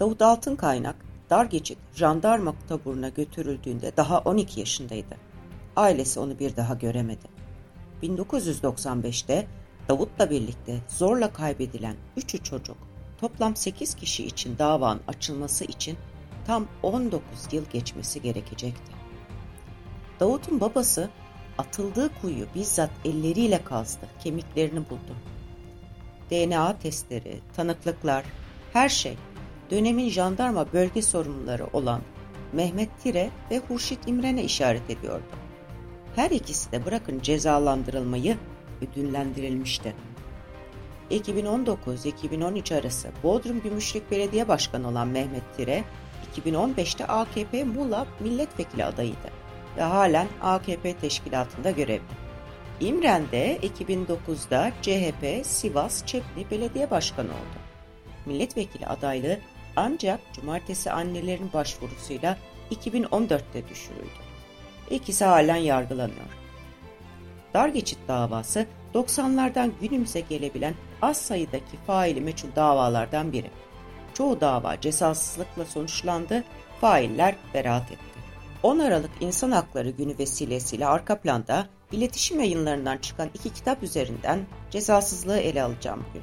Davut 0.00 0.22
Altınkaynak 0.22 0.96
dar 1.30 1.44
geçit 1.44 1.78
jandarma 1.94 2.54
taburuna 2.68 3.08
götürüldüğünde 3.08 3.96
daha 3.96 4.18
12 4.18 4.60
yaşındaydı. 4.60 5.16
Ailesi 5.76 6.20
onu 6.20 6.38
bir 6.38 6.56
daha 6.56 6.74
göremedi. 6.74 7.28
1995'te 8.02 9.46
Davut'la 9.88 10.30
birlikte 10.30 10.78
zorla 10.88 11.32
kaybedilen 11.32 11.96
3'ü 12.16 12.42
çocuk 12.42 12.76
toplam 13.20 13.56
8 13.56 13.94
kişi 13.94 14.26
için 14.26 14.58
davanın 14.58 15.00
açılması 15.08 15.64
için 15.64 15.96
tam 16.46 16.66
19 16.82 17.22
yıl 17.52 17.64
geçmesi 17.72 18.22
gerekecekti. 18.22 18.92
Davut'un 20.20 20.60
babası 20.60 21.10
atıldığı 21.58 22.10
kuyu 22.20 22.46
bizzat 22.54 22.90
elleriyle 23.04 23.64
kazdı, 23.64 24.06
kemiklerini 24.20 24.90
buldu. 24.90 25.14
DNA 26.30 26.78
testleri, 26.78 27.40
tanıklıklar, 27.56 28.24
her 28.72 28.88
şey 28.88 29.16
dönemin 29.74 30.08
jandarma 30.08 30.72
bölge 30.72 31.02
sorumluları 31.02 31.66
olan 31.72 32.00
Mehmet 32.52 32.88
Tire 33.02 33.30
ve 33.50 33.58
Hurşit 33.58 33.98
İmren'e 34.06 34.42
işaret 34.42 34.90
ediyordu. 34.90 35.24
Her 36.16 36.30
ikisi 36.30 36.72
de 36.72 36.86
bırakın 36.86 37.20
cezalandırılmayı 37.20 38.36
ödüllendirilmişti. 38.82 39.94
2019-2013 41.10 42.80
arası 42.80 43.08
Bodrum 43.22 43.60
Gümüşlük 43.60 44.10
Belediye 44.10 44.48
Başkanı 44.48 44.88
olan 44.88 45.08
Mehmet 45.08 45.56
Tire, 45.56 45.84
2015'te 46.36 47.06
AKP 47.06 47.64
Muğla 47.64 48.06
milletvekili 48.20 48.84
adayıydı 48.84 49.30
ve 49.76 49.82
halen 49.82 50.28
AKP 50.42 50.96
teşkilatında 50.96 51.70
görevli. 51.70 52.14
İmren 52.80 53.22
de 53.32 53.58
2009'da 53.62 54.72
CHP 54.82 55.46
Sivas 55.46 56.06
Çepli 56.06 56.50
Belediye 56.50 56.90
Başkanı 56.90 57.28
oldu. 57.28 57.58
Milletvekili 58.26 58.86
adaylığı 58.86 59.38
ancak 59.76 60.20
cumartesi 60.32 60.90
annelerin 60.90 61.52
başvurusuyla 61.52 62.38
2014'te 62.70 63.68
düşürüldü. 63.68 64.24
İkisi 64.90 65.24
halen 65.24 65.56
yargılanıyor. 65.56 66.26
Dar 67.54 67.68
geçit 67.68 67.98
davası 68.08 68.66
90'lardan 68.94 69.70
günümüze 69.80 70.20
gelebilen 70.20 70.74
az 71.02 71.16
sayıdaki 71.16 71.76
faili 71.86 72.20
meçhul 72.20 72.48
davalardan 72.56 73.32
biri. 73.32 73.50
Çoğu 74.14 74.40
dava 74.40 74.80
cezasızlıkla 74.80 75.64
sonuçlandı, 75.64 76.44
failler 76.80 77.36
beraat 77.54 77.92
etti. 77.92 78.14
10 78.62 78.78
Aralık 78.78 79.10
İnsan 79.20 79.50
Hakları 79.50 79.90
Günü 79.90 80.18
vesilesiyle 80.18 80.86
arka 80.86 81.18
planda 81.20 81.66
iletişim 81.92 82.40
yayınlarından 82.40 82.98
çıkan 82.98 83.30
iki 83.34 83.52
kitap 83.52 83.82
üzerinden 83.82 84.46
cezasızlığı 84.70 85.38
ele 85.38 85.62
alacağım 85.62 86.04
bugün. 86.08 86.22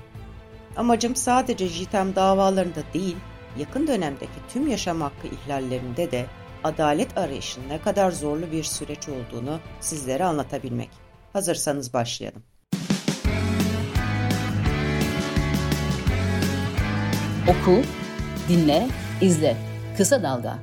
Amacım 0.78 1.16
sadece 1.16 1.68
JITEM 1.68 2.16
davalarında 2.16 2.80
değil, 2.94 3.18
yakın 3.57 3.88
dönemdeki 3.88 4.39
tüm 4.53 4.67
yaşam 4.67 5.02
hakkı 5.02 5.27
ihlallerinde 5.27 6.11
de 6.11 6.25
adalet 6.63 7.17
arayışının 7.17 7.69
ne 7.69 7.81
kadar 7.81 8.11
zorlu 8.11 8.52
bir 8.52 8.63
süreç 8.63 9.09
olduğunu 9.09 9.59
sizlere 9.80 10.23
anlatabilmek. 10.23 10.89
Hazırsanız 11.33 11.94
başlayalım. 11.94 12.44
Oku, 17.47 17.81
dinle, 18.49 18.88
izle. 19.22 19.57
Kısa 19.97 20.23
Dalga. 20.23 20.59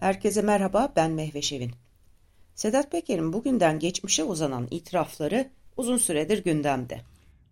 Herkese 0.00 0.42
merhaba, 0.42 0.92
ben 0.96 1.10
Mehve 1.10 1.42
Şevin. 1.42 1.72
Sedat 2.54 2.90
Peker'in 2.90 3.32
bugünden 3.32 3.78
geçmişe 3.78 4.24
uzanan 4.24 4.68
itirafları 4.70 5.50
uzun 5.76 5.96
süredir 5.96 6.44
gündemde. 6.44 7.00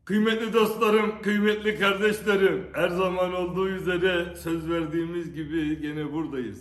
Kıymetli 0.05 0.53
dostlarım, 0.53 1.23
kıymetli 1.23 1.79
kardeşlerim, 1.79 2.67
her 2.73 2.89
zaman 2.89 3.35
olduğu 3.35 3.69
üzere 3.69 4.37
söz 4.37 4.71
verdiğimiz 4.71 5.35
gibi 5.35 5.81
gene 5.81 6.13
buradayız. 6.13 6.59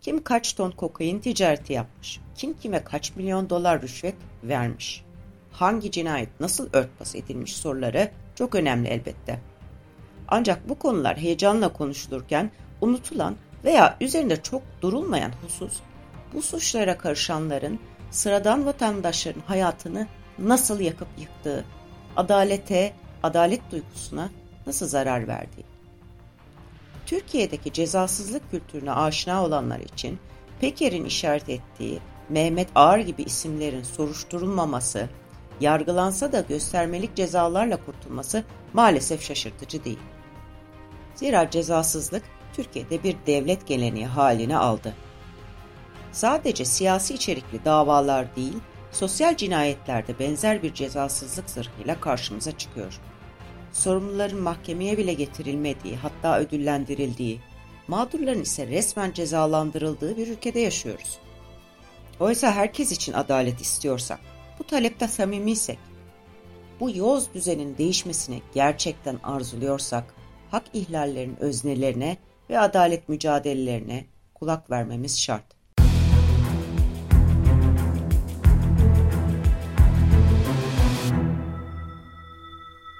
Kim 0.00 0.22
kaç 0.22 0.52
ton 0.52 0.70
kokain 0.70 1.18
ticareti 1.18 1.72
yapmış, 1.72 2.20
kim 2.34 2.54
kime 2.54 2.84
kaç 2.84 3.16
milyon 3.16 3.50
dolar 3.50 3.82
rüşvet 3.82 4.14
vermiş, 4.42 5.04
hangi 5.52 5.90
cinayet 5.90 6.40
nasıl 6.40 6.68
örtbas 6.72 7.14
edilmiş 7.14 7.56
soruları 7.56 8.10
çok 8.34 8.54
önemli 8.54 8.88
elbette. 8.88 9.40
Ancak 10.28 10.68
bu 10.68 10.78
konular 10.78 11.16
heyecanla 11.16 11.72
konuşulurken 11.72 12.50
unutulan 12.80 13.36
veya 13.64 13.96
üzerinde 14.00 14.42
çok 14.42 14.62
durulmayan 14.82 15.32
husus, 15.42 15.80
bu 16.34 16.42
suçlara 16.42 16.98
karışanların 16.98 17.78
sıradan 18.10 18.66
vatandaşların 18.66 19.42
hayatını 19.46 20.06
nasıl 20.38 20.80
yakıp 20.80 21.08
yıktığı, 21.18 21.64
adalete, 22.16 22.92
adalet 23.22 23.60
duygusuna 23.72 24.30
nasıl 24.66 24.86
zarar 24.86 25.28
verdiği. 25.28 25.64
Türkiye'deki 27.06 27.72
cezasızlık 27.72 28.50
kültürüne 28.50 28.92
aşina 28.92 29.44
olanlar 29.44 29.80
için 29.80 30.18
Peker'in 30.60 31.04
işaret 31.04 31.48
ettiği 31.48 31.98
Mehmet 32.28 32.68
Ağar 32.74 32.98
gibi 32.98 33.22
isimlerin 33.22 33.82
soruşturulmaması, 33.82 35.08
yargılansa 35.60 36.32
da 36.32 36.40
göstermelik 36.40 37.16
cezalarla 37.16 37.76
kurtulması 37.84 38.44
maalesef 38.72 39.22
şaşırtıcı 39.22 39.84
değil. 39.84 39.98
Zira 41.14 41.50
cezasızlık 41.50 42.22
Türkiye'de 42.52 43.02
bir 43.02 43.16
devlet 43.26 43.66
geleneği 43.66 44.06
haline 44.06 44.56
aldı. 44.56 44.94
Sadece 46.12 46.64
siyasi 46.64 47.14
içerikli 47.14 47.64
davalar 47.64 48.36
değil, 48.36 48.58
sosyal 48.92 49.36
cinayetlerde 49.36 50.18
benzer 50.18 50.62
bir 50.62 50.74
cezasızlık 50.74 51.50
zırhıyla 51.50 52.00
karşımıza 52.00 52.58
çıkıyor. 52.58 53.00
Sorumluların 53.72 54.40
mahkemeye 54.40 54.98
bile 54.98 55.14
getirilmediği, 55.14 55.96
hatta 55.96 56.38
ödüllendirildiği, 56.38 57.40
mağdurların 57.88 58.42
ise 58.42 58.66
resmen 58.66 59.12
cezalandırıldığı 59.12 60.16
bir 60.16 60.28
ülkede 60.28 60.60
yaşıyoruz. 60.60 61.18
Oysa 62.20 62.52
herkes 62.52 62.92
için 62.92 63.12
adalet 63.12 63.60
istiyorsak, 63.60 64.20
bu 64.58 64.64
talepte 64.64 65.08
samimiysek, 65.08 65.78
bu 66.80 66.96
yoz 66.96 67.34
düzenin 67.34 67.78
değişmesini 67.78 68.42
gerçekten 68.54 69.18
arzuluyorsak, 69.22 70.14
hak 70.50 70.64
ihlallerinin 70.72 71.36
öznelerine 71.40 72.16
ve 72.50 72.58
adalet 72.58 73.08
mücadelelerine 73.08 74.04
kulak 74.34 74.70
vermemiz 74.70 75.20
şart. 75.20 75.61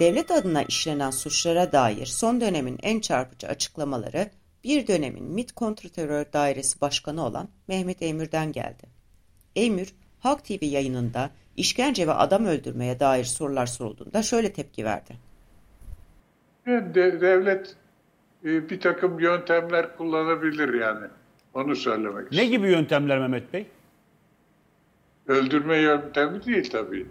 Devlet 0.02 0.30
adına 0.30 0.62
işlenen 0.62 1.10
suçlara 1.10 1.72
dair 1.72 2.06
son 2.06 2.40
dönemin 2.40 2.78
en 2.82 3.00
çarpıcı 3.00 3.46
açıklamaları 3.46 4.30
bir 4.64 4.86
dönemin 4.86 5.24
MİT 5.24 5.52
Kontrterör 5.52 6.26
Dairesi 6.32 6.80
Başkanı 6.80 7.26
olan 7.26 7.48
Mehmet 7.68 8.02
Eymür'den 8.02 8.52
geldi. 8.52 8.82
Eymür, 9.56 9.94
Halk 10.20 10.44
TV 10.44 10.64
yayınında 10.64 11.30
işkence 11.56 12.06
ve 12.06 12.12
adam 12.12 12.44
öldürmeye 12.44 13.00
dair 13.00 13.24
sorular 13.24 13.66
sorulduğunda 13.66 14.22
şöyle 14.22 14.52
tepki 14.52 14.84
verdi. 14.84 15.16
devlet 16.66 17.76
e, 18.44 18.70
bir 18.70 18.80
takım 18.80 19.20
yöntemler 19.20 19.96
kullanabilir 19.96 20.80
yani. 20.80 21.06
Onu 21.54 21.76
söylemek 21.76 22.16
Ne 22.16 22.22
istiyorum. 22.22 22.50
gibi 22.50 22.70
yöntemler 22.70 23.18
Mehmet 23.18 23.52
Bey? 23.52 23.66
Öldürme 25.26 25.76
yöntemi 25.76 26.44
değil 26.44 26.70
tabii. 26.70 27.06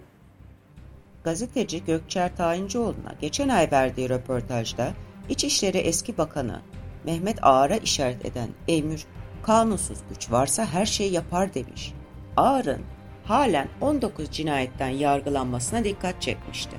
Gazeteci 1.24 1.84
Gökçer 1.86 2.36
Tayincioğlu'na 2.36 3.16
geçen 3.22 3.50
ay 3.50 3.72
verdiği 3.72 4.10
röportajda 4.10 4.94
İçişleri 5.30 5.78
Eski 5.78 6.18
Bakanı 6.18 6.62
Mehmet 7.06 7.38
Ağar'a 7.42 7.76
işaret 7.78 8.26
eden 8.26 8.50
Emir, 8.68 9.06
kanunsuz 9.44 9.98
güç 10.10 10.32
varsa 10.32 10.66
her 10.66 10.86
şeyi 10.86 11.14
yapar 11.14 11.54
demiş. 11.54 11.94
Ağar'ın 12.38 12.82
halen 13.26 13.68
19 13.82 14.32
cinayetten 14.32 14.90
yargılanmasına 14.90 15.84
dikkat 15.84 16.22
çekmişti. 16.22 16.78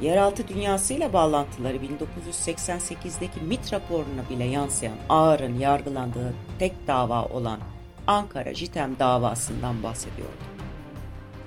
Yeraltı 0.00 0.48
dünyasıyla 0.48 1.12
bağlantıları 1.12 1.76
1988'deki 1.76 3.40
MIT 3.40 3.72
raporuna 3.72 4.28
bile 4.30 4.44
yansıyan 4.44 4.96
Ağar'ın 5.08 5.58
yargılandığı 5.58 6.34
tek 6.58 6.86
dava 6.86 7.24
olan 7.24 7.60
Ankara 8.06 8.54
JITEM 8.54 8.98
davasından 8.98 9.82
bahsediyordu. 9.82 10.57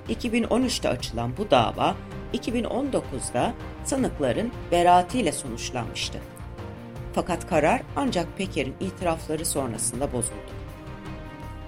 2013'te 0.08 0.88
açılan 0.88 1.36
bu 1.36 1.50
dava 1.50 1.94
2019'da 2.34 3.54
sanıkların 3.84 4.52
beraatiyle 4.70 5.32
sonuçlanmıştı. 5.32 6.18
Fakat 7.12 7.48
karar 7.48 7.82
ancak 7.96 8.38
Peker'in 8.38 8.74
itirafları 8.80 9.44
sonrasında 9.46 10.12
bozuldu. 10.12 10.52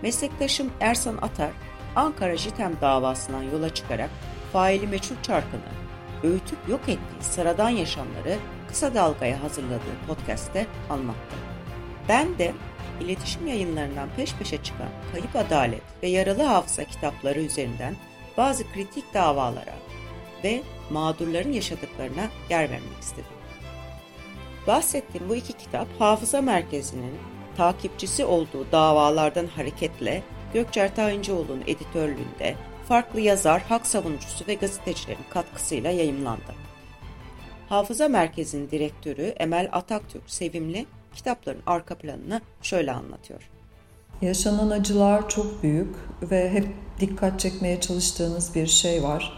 Meslektaşım 0.03 0.71
Ersan 0.81 1.17
Atar, 1.17 1.51
Ankara 1.97 2.37
JITEM 2.37 2.73
davasından 2.81 3.43
yola 3.43 3.75
çıkarak 3.75 4.11
faili 4.53 4.87
meçhul 4.87 5.17
çarkını 5.23 5.61
öğütüp 6.23 6.59
yok 6.69 6.81
ettiği 6.81 7.23
sıradan 7.23 7.69
yaşamları 7.69 8.39
kısa 8.69 8.95
dalgaya 8.95 9.43
hazırladığı 9.43 9.97
podcast'te 10.07 10.67
anlattı. 10.91 11.37
Ben 12.09 12.39
de 12.39 12.53
iletişim 13.01 13.47
yayınlarından 13.47 14.09
peş 14.17 14.35
peşe 14.35 14.63
çıkan 14.63 14.89
Kayıp 15.13 15.37
Adalet 15.37 15.83
ve 16.03 16.09
Yaralı 16.09 16.43
Hafıza 16.43 16.85
kitapları 16.85 17.41
üzerinden 17.41 17.97
bazı 18.37 18.73
kritik 18.73 19.15
davalara 19.15 19.75
ve 20.45 20.63
mağdurların 20.91 21.53
yaşadıklarına 21.53 22.29
yer 22.51 22.71
vermek 22.71 23.01
istedim. 23.01 23.25
Bahsettiğim 24.67 25.29
bu 25.29 25.37
iki 25.37 25.53
kitap 25.53 25.89
Hafıza 25.99 26.43
Merkezi'nin 26.43 27.19
takipçisi 27.57 28.25
olduğu 28.25 28.73
davalardan 28.73 29.47
hareketle 29.47 30.23
Gökçer 30.55 30.97
Tayincioğlu'nun 30.97 31.63
editörlüğünde 31.67 32.55
farklı 32.89 33.21
yazar, 33.21 33.63
hak 33.63 33.87
savunucusu 33.87 34.47
ve 34.47 34.55
gazetecilerin 34.55 35.25
katkısıyla 35.31 35.91
yayımlandı. 35.91 36.55
Hafıza 37.69 38.09
Merkezi'nin 38.09 38.71
direktörü 38.71 39.23
Emel 39.23 39.69
Ataktürk 39.73 40.31
Sevimli 40.31 40.87
kitapların 41.15 41.63
arka 41.67 41.95
planını 41.95 42.41
şöyle 42.63 42.93
anlatıyor. 42.93 43.51
Yaşanan 44.25 44.71
acılar 44.71 45.29
çok 45.29 45.63
büyük 45.63 45.95
ve 46.23 46.51
hep 46.51 46.69
dikkat 47.01 47.41
çekmeye 47.41 47.81
çalıştığınız 47.81 48.55
bir 48.55 48.67
şey 48.67 49.03
var. 49.03 49.33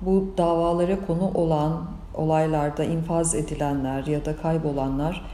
Bu 0.00 0.34
davalara 0.38 1.06
konu 1.06 1.30
olan 1.34 1.90
olaylarda 2.14 2.84
infaz 2.84 3.34
edilenler 3.34 4.06
ya 4.06 4.24
da 4.24 4.36
kaybolanlar 4.36 5.26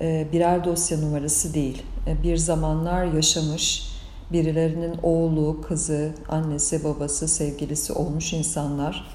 e, 0.00 0.26
birer 0.32 0.64
dosya 0.64 0.98
numarası 0.98 1.54
değil. 1.54 1.82
E, 2.06 2.22
bir 2.22 2.36
zamanlar 2.36 3.04
yaşamış, 3.04 3.92
birilerinin 4.32 4.94
oğlu, 5.02 5.60
kızı, 5.60 6.14
annesi, 6.28 6.84
babası, 6.84 7.28
sevgilisi 7.28 7.92
olmuş 7.92 8.32
insanlar. 8.32 9.06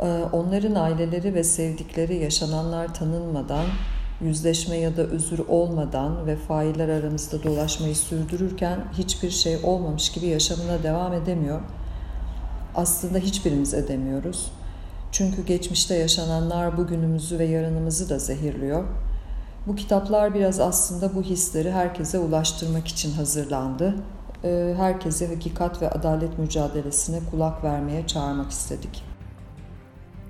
E, 0.00 0.06
onların 0.32 0.74
aileleri 0.74 1.34
ve 1.34 1.44
sevdikleri 1.44 2.16
yaşananlar 2.16 2.94
tanınmadan 2.94 3.66
yüzleşme 4.20 4.76
ya 4.76 4.96
da 4.96 5.02
özür 5.02 5.38
olmadan 5.38 6.26
ve 6.26 6.36
failler 6.36 6.88
aramızda 6.88 7.42
dolaşmayı 7.42 7.96
sürdürürken 7.96 8.84
hiçbir 8.92 9.30
şey 9.30 9.58
olmamış 9.62 10.12
gibi 10.12 10.26
yaşamına 10.26 10.82
devam 10.82 11.12
edemiyor. 11.12 11.60
Aslında 12.74 13.18
hiçbirimiz 13.18 13.74
edemiyoruz. 13.74 14.52
Çünkü 15.12 15.44
geçmişte 15.46 15.94
yaşananlar 15.94 16.76
bugünümüzü 16.76 17.38
ve 17.38 17.44
yarınımızı 17.44 18.10
da 18.10 18.18
zehirliyor. 18.18 18.84
Bu 19.66 19.76
kitaplar 19.76 20.34
biraz 20.34 20.60
aslında 20.60 21.14
bu 21.14 21.22
hisleri 21.22 21.72
herkese 21.72 22.18
ulaştırmak 22.18 22.88
için 22.88 23.12
hazırlandı. 23.12 23.94
Ee, 24.44 24.74
herkese 24.76 25.34
hakikat 25.34 25.82
ve 25.82 25.90
adalet 25.90 26.38
mücadelesine 26.38 27.18
kulak 27.30 27.64
vermeye 27.64 28.06
çağırmak 28.06 28.50
istedik. 28.50 29.04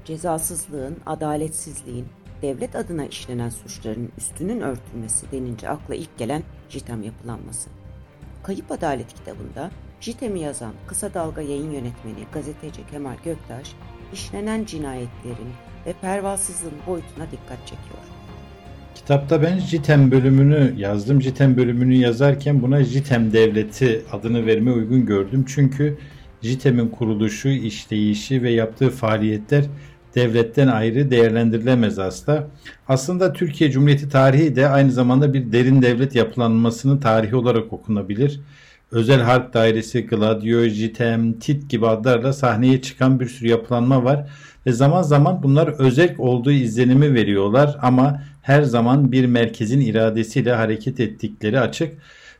Cezasızlığın, 0.04 0.96
adaletsizliğin, 1.06 2.06
devlet 2.42 2.76
adına 2.76 3.06
işlenen 3.06 3.48
suçların 3.48 4.08
üstünün 4.18 4.60
örtülmesi 4.60 5.26
denince 5.32 5.68
akla 5.68 5.94
ilk 5.94 6.18
gelen 6.18 6.42
JITEM 6.68 7.02
yapılanması. 7.02 7.70
Kayıp 8.42 8.72
Adalet 8.72 9.14
kitabında 9.14 9.70
JITEM'i 10.00 10.40
yazan 10.40 10.72
Kısa 10.86 11.14
Dalga 11.14 11.42
yayın 11.42 11.70
yönetmeni 11.70 12.26
gazeteci 12.32 12.80
Kemal 12.90 13.16
Göktaş, 13.24 13.72
işlenen 14.12 14.64
cinayetlerin 14.64 15.52
ve 15.86 15.92
pervasızlığın 16.00 16.72
boyutuna 16.86 17.26
dikkat 17.32 17.58
çekiyor. 17.58 18.02
Kitapta 18.94 19.42
ben 19.42 19.58
JITEM 19.58 20.10
bölümünü 20.10 20.74
yazdım. 20.76 21.22
JITEM 21.22 21.56
bölümünü 21.56 21.94
yazarken 21.94 22.62
buna 22.62 22.84
JITEM 22.84 23.32
Devleti 23.32 24.02
adını 24.12 24.46
verme 24.46 24.72
uygun 24.72 25.06
gördüm. 25.06 25.44
Çünkü 25.48 25.98
JITEM'in 26.42 26.88
kuruluşu, 26.88 27.48
işleyişi 27.48 28.42
ve 28.42 28.50
yaptığı 28.50 28.90
faaliyetler 28.90 29.64
devletten 30.16 30.68
ayrı 30.68 31.10
değerlendirilemez 31.10 31.98
asla. 31.98 32.48
Aslında 32.88 33.32
Türkiye 33.32 33.70
Cumhuriyeti 33.70 34.08
tarihi 34.08 34.56
de 34.56 34.68
aynı 34.68 34.92
zamanda 34.92 35.34
bir 35.34 35.52
derin 35.52 35.82
devlet 35.82 36.14
yapılanmasının 36.14 36.98
tarihi 36.98 37.36
olarak 37.36 37.72
okunabilir. 37.72 38.40
Özel 38.90 39.20
Harp 39.20 39.54
Dairesi, 39.54 40.06
Gladio, 40.06 40.62
Jitem, 40.62 41.32
Tit 41.32 41.70
gibi 41.70 41.86
adlarla 41.86 42.32
sahneye 42.32 42.82
çıkan 42.82 43.20
bir 43.20 43.26
sürü 43.28 43.48
yapılanma 43.48 44.04
var 44.04 44.26
ve 44.66 44.72
zaman 44.72 45.02
zaman 45.02 45.42
bunlar 45.42 45.68
özel 45.68 46.14
olduğu 46.18 46.52
izlenimi 46.52 47.14
veriyorlar 47.14 47.76
ama 47.82 48.22
her 48.42 48.62
zaman 48.62 49.12
bir 49.12 49.26
merkezin 49.26 49.80
iradesiyle 49.80 50.52
hareket 50.52 51.00
ettikleri 51.00 51.60
açık 51.60 51.92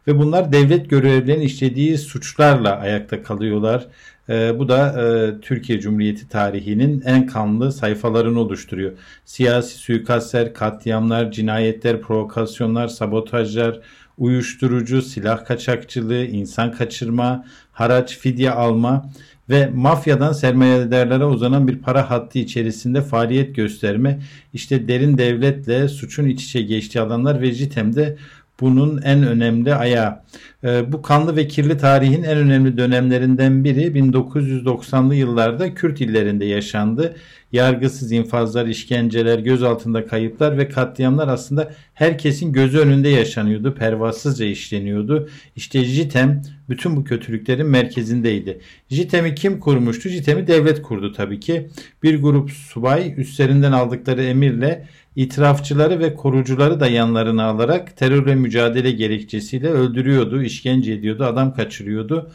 ve 0.06 0.18
bunlar 0.18 0.52
devlet 0.52 0.90
görevlilerinin 0.90 1.44
işlediği 1.44 1.98
suçlarla 1.98 2.76
ayakta 2.78 3.22
kalıyorlar. 3.22 3.86
E, 4.28 4.58
bu 4.58 4.68
da 4.68 5.02
e, 5.02 5.40
Türkiye 5.40 5.80
Cumhuriyeti 5.80 6.28
tarihinin 6.28 7.02
en 7.06 7.26
kanlı 7.26 7.72
sayfalarını 7.72 8.40
oluşturuyor. 8.40 8.92
Siyasi 9.24 9.78
suikastler, 9.78 10.54
katliamlar, 10.54 11.32
cinayetler, 11.32 12.00
provokasyonlar, 12.00 12.88
sabotajlar, 12.88 13.80
uyuşturucu, 14.18 15.02
silah 15.02 15.44
kaçakçılığı, 15.44 16.24
insan 16.24 16.72
kaçırma, 16.72 17.44
haraç, 17.72 18.18
fidye 18.18 18.50
alma 18.50 19.10
ve 19.50 19.70
mafyadan 19.74 20.32
sermayedarlara 20.32 21.28
uzanan 21.28 21.68
bir 21.68 21.78
para 21.78 22.10
hattı 22.10 22.38
içerisinde 22.38 23.02
faaliyet 23.02 23.56
gösterme, 23.56 24.20
işte 24.52 24.88
derin 24.88 25.18
devletle 25.18 25.88
suçun 25.88 26.26
iç 26.26 26.44
içe 26.44 26.62
geçtiği 26.62 27.00
alanlar 27.00 27.40
ve 27.40 27.52
JITEM'de 27.52 28.16
bunun 28.60 29.02
en 29.02 29.22
önemli 29.22 29.74
ayağı. 29.74 30.22
E, 30.64 30.92
bu 30.92 31.02
kanlı 31.02 31.36
ve 31.36 31.48
kirli 31.48 31.78
tarihin 31.78 32.22
en 32.22 32.38
önemli 32.38 32.78
dönemlerinden 32.78 33.64
biri 33.64 33.86
1990'lı 33.86 35.14
yıllarda 35.14 35.74
Kürt 35.74 36.00
illerinde 36.00 36.44
yaşandı. 36.44 37.16
Yargısız 37.52 38.12
infazlar, 38.12 38.66
işkenceler, 38.66 39.38
gözaltında 39.38 40.06
kayıplar 40.06 40.58
ve 40.58 40.68
katliamlar 40.68 41.28
aslında 41.28 41.72
herkesin 41.94 42.52
gözü 42.52 42.78
önünde 42.78 43.08
yaşanıyordu. 43.08 43.74
Pervasızca 43.74 44.46
işleniyordu. 44.46 45.28
İşte 45.56 45.84
JITEM 45.84 46.42
bütün 46.68 46.96
bu 46.96 47.04
kötülüklerin 47.04 47.66
merkezindeydi. 47.66 48.60
JITEM'i 48.90 49.34
kim 49.34 49.60
kurmuştu? 49.60 50.08
JITEM'i 50.08 50.46
devlet 50.46 50.82
kurdu 50.82 51.12
tabii 51.12 51.40
ki. 51.40 51.68
Bir 52.02 52.22
grup 52.22 52.50
subay 52.50 53.14
üstlerinden 53.16 53.72
aldıkları 53.72 54.22
emirle 54.22 54.86
itirafçıları 55.16 56.00
ve 56.00 56.14
korucuları 56.14 56.80
da 56.80 56.88
yanlarına 56.88 57.44
alarak 57.44 57.96
terörle 57.96 58.34
mücadele 58.34 58.90
gerekçesiyle 58.90 59.68
öldürüyordu, 59.68 60.42
işkence 60.42 60.92
ediyordu, 60.92 61.24
adam 61.24 61.54
kaçırıyordu. 61.54 62.30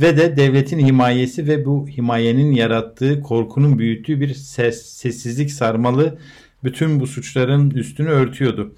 Ve 0.00 0.16
de 0.16 0.36
devletin 0.36 0.78
himayesi 0.78 1.46
ve 1.46 1.64
bu 1.64 1.88
himayenin 1.88 2.52
yarattığı 2.52 3.20
korkunun 3.20 3.78
büyüttüğü 3.78 4.20
bir 4.20 4.34
ses, 4.34 4.86
sessizlik 4.86 5.50
sarmalı 5.50 6.18
bütün 6.64 7.00
bu 7.00 7.06
suçların 7.06 7.70
üstünü 7.70 8.08
örtüyordu. 8.08 8.74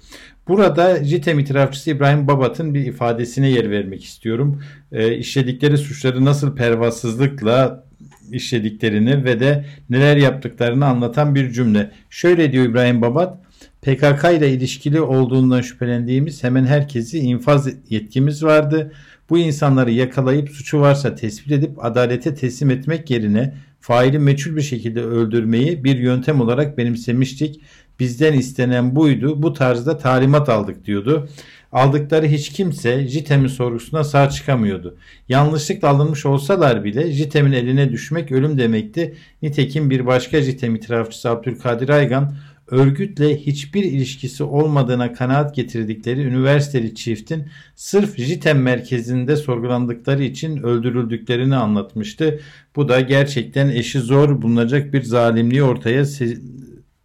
Burada 0.47 1.03
JITEM 1.03 1.39
itirafçısı 1.39 1.89
İbrahim 1.89 2.27
Babat'ın 2.27 2.73
bir 2.73 2.85
ifadesine 2.85 3.49
yer 3.49 3.71
vermek 3.71 4.03
istiyorum. 4.03 4.61
E, 4.91 5.17
işledikleri 5.17 5.77
suçları 5.77 6.25
nasıl 6.25 6.55
pervasızlıkla 6.55 7.83
işlediklerini 8.31 9.23
ve 9.23 9.39
de 9.39 9.65
neler 9.89 10.17
yaptıklarını 10.17 10.85
anlatan 10.85 11.35
bir 11.35 11.51
cümle. 11.51 11.91
Şöyle 12.09 12.51
diyor 12.51 12.65
İbrahim 12.65 13.01
Babat. 13.01 13.42
PKK 13.83 14.23
ile 14.37 14.51
ilişkili 14.51 15.01
olduğundan 15.01 15.61
şüphelendiğimiz 15.61 16.43
hemen 16.43 16.65
herkesi 16.65 17.19
infaz 17.19 17.69
yetkimiz 17.89 18.43
vardı. 18.43 18.91
Bu 19.29 19.37
insanları 19.37 19.91
yakalayıp 19.91 20.49
suçu 20.49 20.79
varsa 20.79 21.15
tespit 21.15 21.51
edip 21.51 21.85
adalete 21.85 22.35
teslim 22.35 22.69
etmek 22.69 23.09
yerine 23.09 23.53
faili 23.79 24.19
meçhul 24.19 24.55
bir 24.55 24.61
şekilde 24.61 25.01
öldürmeyi 25.03 25.83
bir 25.83 25.97
yöntem 25.97 26.41
olarak 26.41 26.77
benimsemiştik. 26.77 27.61
Bizden 27.99 28.33
istenen 28.33 28.95
buydu. 28.95 29.43
Bu 29.43 29.53
tarzda 29.53 29.97
talimat 29.97 30.49
aldık 30.49 30.85
diyordu. 30.85 31.29
Aldıkları 31.71 32.27
hiç 32.27 32.49
kimse 32.49 33.07
JITEM'in 33.07 33.47
sorgusuna 33.47 34.03
sağ 34.03 34.29
çıkamıyordu. 34.29 34.97
Yanlışlıkla 35.29 35.87
alınmış 35.87 36.25
olsalar 36.25 36.83
bile 36.83 37.11
JITEM'in 37.11 37.51
eline 37.51 37.91
düşmek 37.91 38.31
ölüm 38.31 38.57
demekti. 38.57 39.15
Nitekim 39.41 39.89
bir 39.89 40.05
başka 40.05 40.41
JITEM 40.41 40.75
itirafçısı 40.75 41.29
Abdülkadir 41.29 41.89
Aygan 41.89 42.35
örgütle 42.73 43.37
hiçbir 43.37 43.83
ilişkisi 43.83 44.43
olmadığına 44.43 45.13
kanaat 45.13 45.55
getirdikleri 45.55 46.21
üniversiteli 46.21 46.95
çiftin 46.95 47.47
sırf 47.75 48.17
JITEM 48.17 48.61
merkezinde 48.61 49.35
sorgulandıkları 49.35 50.23
için 50.23 50.63
öldürüldüklerini 50.63 51.55
anlatmıştı. 51.55 52.39
Bu 52.75 52.89
da 52.89 52.99
gerçekten 52.99 53.69
eşi 53.69 53.99
zor 53.99 54.41
bulunacak 54.41 54.93
bir 54.93 55.03
zalimliği 55.03 55.63
ortaya 55.63 56.05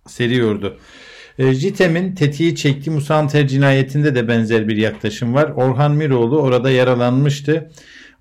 seriyordu. 0.07 0.79
E, 1.39 1.55
JITEM'in 1.55 2.15
tetiği 2.15 2.57
çektiği 2.57 2.91
Musanter 2.91 3.49
cinayetinde 3.49 4.15
de 4.15 4.29
benzer 4.29 4.69
bir 4.69 4.77
yaklaşım 4.77 5.35
var. 5.35 5.53
Orhan 5.57 5.93
Miroğlu 5.93 6.41
orada 6.41 6.71
yaralanmıştı. 6.71 7.71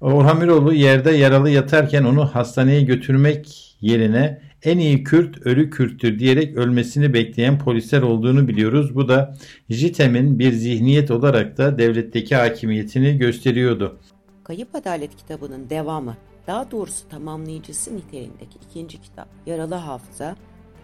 Orhan 0.02 0.38
Miroğlu 0.38 0.74
yerde 0.74 1.12
yaralı 1.12 1.50
yatarken 1.50 2.04
onu 2.04 2.26
hastaneye 2.26 2.82
götürmek 2.82 3.76
yerine 3.82 4.42
en 4.64 4.78
iyi 4.78 5.04
Kürt 5.04 5.46
ölü 5.46 5.70
Kürttür 5.70 6.20
diyerek 6.20 6.58
ölmesini 6.58 7.14
bekleyen 7.14 7.60
polisler 7.60 8.02
olduğunu 8.02 8.48
biliyoruz. 8.48 8.96
Bu 8.96 9.08
da 9.08 9.36
JITEM'in 9.70 10.40
bir 10.40 10.52
zihniyet 10.52 11.12
olarak 11.12 11.58
da 11.58 11.78
devletteki 11.78 12.36
hakimiyetini 12.36 13.18
gösteriyordu. 13.18 14.00
Kayıp 14.44 14.76
Adalet 14.76 15.16
kitabının 15.16 15.70
devamı, 15.70 16.18
daha 16.48 16.72
doğrusu 16.72 17.10
tamamlayıcısı 17.10 17.98
niteliğindeki 17.98 18.60
ikinci 18.70 19.02
kitap 19.02 19.28
Yaralı 19.46 19.76
Hafıza, 19.76 20.36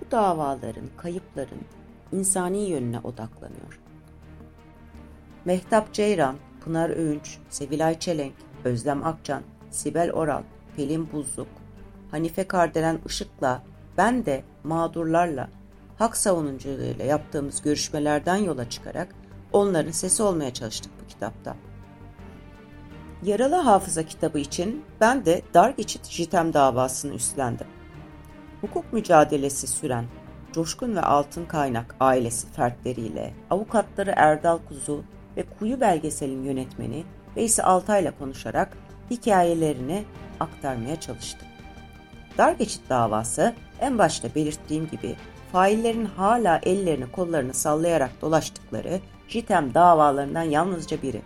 bu 0.01 0.11
davaların, 0.11 0.89
kayıpların 0.97 1.61
insani 2.11 2.69
yönüne 2.69 2.99
odaklanıyor. 2.99 3.79
Mehtap 5.45 5.93
Ceyran, 5.93 6.35
Pınar 6.63 6.89
Öğünç, 6.89 7.37
Sevilay 7.49 7.99
Çelenk, 7.99 8.33
Özlem 8.65 9.05
Akcan, 9.05 9.41
Sibel 9.71 10.11
Oral, 10.11 10.43
Pelin 10.75 11.11
Buzluk, 11.11 11.47
Hanife 12.11 12.47
Kardelen 12.47 12.99
Işık'la 13.05 13.63
ben 13.97 14.25
de 14.25 14.43
mağdurlarla 14.63 15.49
hak 15.97 16.17
savunucularıyla 16.17 17.05
yaptığımız 17.05 17.61
görüşmelerden 17.61 18.35
yola 18.35 18.69
çıkarak 18.69 19.15
onların 19.51 19.91
sesi 19.91 20.23
olmaya 20.23 20.53
çalıştık 20.53 20.91
bu 21.03 21.07
kitapta. 21.07 21.55
Yaralı 23.23 23.55
Hafıza 23.55 24.03
kitabı 24.03 24.39
için 24.39 24.83
ben 25.01 25.25
de 25.25 25.41
dar 25.53 25.69
geçit 25.69 26.05
JITEM 26.05 26.53
davasını 26.53 27.13
üstlendim. 27.13 27.67
Hukuk 28.61 28.93
mücadelesi 28.93 29.67
süren 29.67 30.05
Coşkun 30.51 30.95
ve 30.95 31.01
Altın 31.01 31.45
Kaynak 31.45 31.95
ailesi 31.99 32.47
fertleriyle 32.47 33.33
avukatları 33.49 34.13
Erdal 34.15 34.57
Kuzu 34.67 35.03
ve 35.37 35.45
Kuyu 35.59 35.81
belgeselin 35.81 36.43
yönetmeni 36.43 37.03
Veysi 37.35 37.63
Altay'la 37.63 38.17
konuşarak 38.19 38.77
hikayelerini 39.11 40.03
aktarmaya 40.39 40.99
çalıştım. 40.99 41.47
Dar 42.37 42.51
geçit 42.51 42.81
davası 42.89 43.53
en 43.79 43.97
başta 43.97 44.35
belirttiğim 44.35 44.89
gibi 44.89 45.15
faillerin 45.51 46.05
hala 46.05 46.59
ellerini 46.63 47.11
kollarını 47.11 47.53
sallayarak 47.53 48.21
dolaştıkları 48.21 48.99
JITEM 49.27 49.73
davalarından 49.73 50.43
yalnızca 50.43 51.01
biri. 51.01 51.21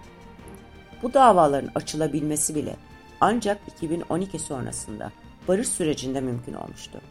Bu 1.04 1.14
davaların 1.14 1.72
açılabilmesi 1.76 2.56
bile 2.56 2.76
ancak 3.22 3.58
2012 3.68 4.40
sonrasında 4.40 5.12
barış 5.48 5.68
sürecinde 5.68 6.22
mümkün 6.22 6.54
olmuştu. 6.54 7.02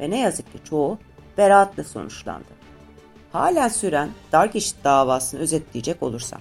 Ve 0.00 0.10
ne 0.10 0.18
yazık 0.20 0.52
ki 0.52 0.58
çoğu 0.64 0.98
beraatle 1.38 1.84
sonuçlandı. 1.84 2.48
Halen 3.32 3.68
süren 3.68 4.08
dar 4.32 4.46
geçit 4.46 4.76
davasını 4.84 5.40
özetleyecek 5.40 6.02
olursam, 6.02 6.40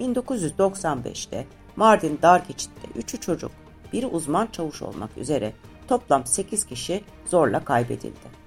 1995'te 0.00 1.46
Mardin 1.76 2.18
dar 2.22 2.42
geçitte 2.48 3.00
3'ü 3.00 3.20
çocuk, 3.20 3.50
biri 3.92 4.06
uzman 4.06 4.48
çavuş 4.52 4.82
olmak 4.82 5.18
üzere 5.18 5.52
toplam 5.88 6.26
8 6.26 6.64
kişi 6.64 7.04
zorla 7.26 7.64
kaybedildi. 7.64 8.40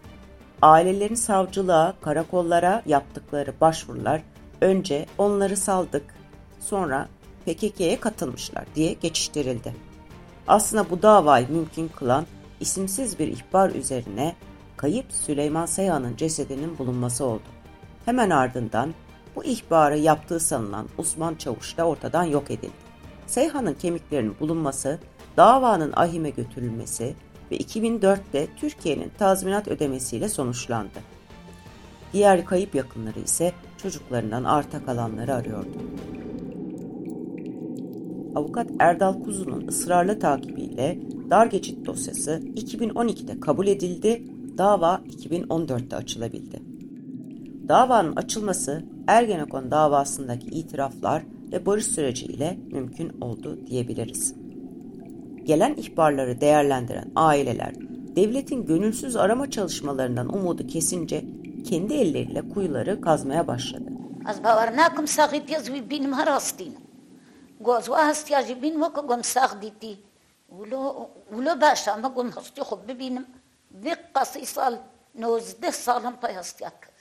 Ailelerin 0.61 1.15
savcılığa, 1.15 1.93
karakollara 2.01 2.83
yaptıkları 2.85 3.53
başvurular 3.61 4.21
önce 4.61 5.05
onları 5.17 5.57
saldık, 5.57 6.15
sonra 6.59 7.07
PKK'ye 7.45 7.99
katılmışlar 7.99 8.65
diye 8.75 8.93
geçiştirildi. 8.93 9.75
Aslında 10.47 10.89
bu 10.89 11.01
davayı 11.01 11.51
mümkün 11.51 11.87
kılan 11.87 12.25
isimsiz 12.59 13.19
bir 13.19 13.27
ihbar 13.27 13.69
üzerine 13.69 14.35
kayıp 14.77 15.05
Süleyman 15.11 15.65
Seyhan'ın 15.65 16.15
cesedinin 16.15 16.77
bulunması 16.77 17.25
oldu. 17.25 17.43
Hemen 18.05 18.29
ardından 18.29 18.93
bu 19.35 19.43
ihbarı 19.43 19.97
yaptığı 19.97 20.39
sanılan 20.39 20.87
Osman 20.97 21.35
Çavuş 21.35 21.77
da 21.77 21.87
ortadan 21.87 22.23
yok 22.23 22.51
edildi. 22.51 22.83
Seyhan'ın 23.27 23.73
kemiklerinin 23.73 24.35
bulunması, 24.39 24.99
davanın 25.37 25.93
ahime 25.95 26.29
götürülmesi 26.29 27.15
ve 27.51 27.57
2004'te 27.57 28.47
Türkiye'nin 28.55 29.11
tazminat 29.17 29.67
ödemesiyle 29.67 30.29
sonuçlandı. 30.29 30.99
Diğer 32.13 32.45
kayıp 32.45 32.75
yakınları 32.75 33.19
ise 33.19 33.53
çocuklarından 33.77 34.43
arta 34.43 34.85
kalanları 34.85 35.35
arıyordu. 35.35 35.77
Avukat 38.35 38.67
Erdal 38.79 39.23
Kuzu'nun 39.23 39.67
ısrarlı 39.67 40.19
takibiyle 40.19 40.99
dar 41.29 41.45
geçit 41.45 41.85
dosyası 41.85 42.41
2012'de 42.55 43.39
kabul 43.39 43.67
edildi, 43.67 44.23
dava 44.57 45.01
2014'te 45.09 45.95
açılabildi. 45.95 46.61
Davanın 47.67 48.15
açılması 48.15 48.83
Ergenekon 49.07 49.71
davasındaki 49.71 50.47
itiraflar 50.47 51.23
ve 51.51 51.65
barış 51.65 51.87
süreciyle 51.87 52.57
mümkün 52.71 53.21
oldu 53.21 53.67
diyebiliriz. 53.67 54.35
Gelen 55.43 55.75
ihbarları 55.75 56.41
değerlendiren 56.41 57.11
aileler 57.15 57.73
devletin 58.15 58.65
gönülsüz 58.65 59.15
arama 59.15 59.51
çalışmalarından 59.51 60.33
umudu 60.33 60.67
kesince 60.67 61.25
kendi 61.69 61.93
elleriyle 61.93 62.49
kuyuları 62.49 63.01
kazmaya 63.01 63.47
başladı. 63.47 63.89
Az 64.25 64.43
bavarnakum 64.43 65.07
sahip 65.07 65.49
yazı 65.49 65.89
benim 65.89 66.11
harastin. 66.11 66.77
Gozwa 67.59 68.05
hastiyacı 68.05 68.61
bin 68.61 68.81
vaka 68.81 69.01
gom 69.01 69.23
sağ 69.23 69.61
diti. 69.61 69.97
Ulo 70.49 71.09
ulo 71.35 71.61
başa 71.61 71.93
ama 71.93 72.07
gom 72.07 72.31
hasti 72.31 72.61
khub 72.61 72.87
bebinim. 72.87 73.25
Bir 73.71 73.95
qası 74.13 74.45
sal 74.45 74.75
19 75.23 75.75
salım 75.75 76.15
pay 76.21 76.33
hastiyat. 76.35 76.92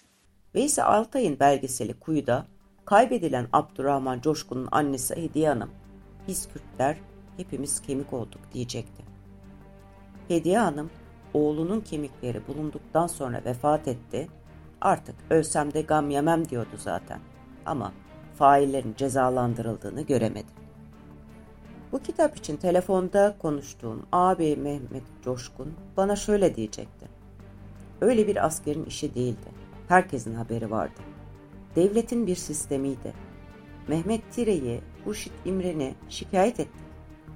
Veysi 0.54 0.82
Altay'ın 0.82 1.40
belgeseli 1.40 1.94
Kuyu'da 1.94 2.46
kaybedilen 2.84 3.48
Abdurrahman 3.52 4.20
Coşkun'un 4.20 4.68
annesi 4.72 5.16
Hediye 5.16 5.48
Hanım, 5.48 5.70
biz 6.28 6.48
Kürtler 6.48 6.96
hepimiz 7.36 7.80
kemik 7.80 8.12
olduk 8.12 8.40
diyecekti. 8.54 9.02
Hediye 10.28 10.58
Hanım, 10.58 10.90
oğlunun 11.34 11.80
kemikleri 11.80 12.46
bulunduktan 12.46 13.06
sonra 13.06 13.42
vefat 13.44 13.88
etti, 13.88 14.28
artık 14.80 15.14
ölsem 15.30 15.74
de 15.74 15.82
gam 15.82 16.10
yemem 16.10 16.48
diyordu 16.48 16.76
zaten 16.78 17.20
ama 17.66 17.92
faillerin 18.38 18.94
cezalandırıldığını 18.96 20.02
göremedi. 20.02 20.62
Bu 21.92 22.02
kitap 22.02 22.36
için 22.36 22.56
telefonda 22.56 23.36
konuştuğum 23.38 24.06
abi 24.12 24.56
Mehmet 24.56 25.04
Coşkun 25.24 25.74
bana 25.96 26.16
şöyle 26.16 26.54
diyecekti. 26.54 27.08
Öyle 28.00 28.26
bir 28.26 28.46
askerin 28.46 28.84
işi 28.84 29.14
değildi. 29.14 29.61
Herkesin 29.92 30.34
haberi 30.34 30.70
vardı. 30.70 31.00
Devletin 31.76 32.26
bir 32.26 32.36
sistemiydi. 32.36 33.12
Mehmet 33.88 34.32
Tire'yi, 34.32 34.80
Hurşit 35.04 35.32
İmren'i 35.44 35.94
şikayet 36.08 36.60
etti. 36.60 36.84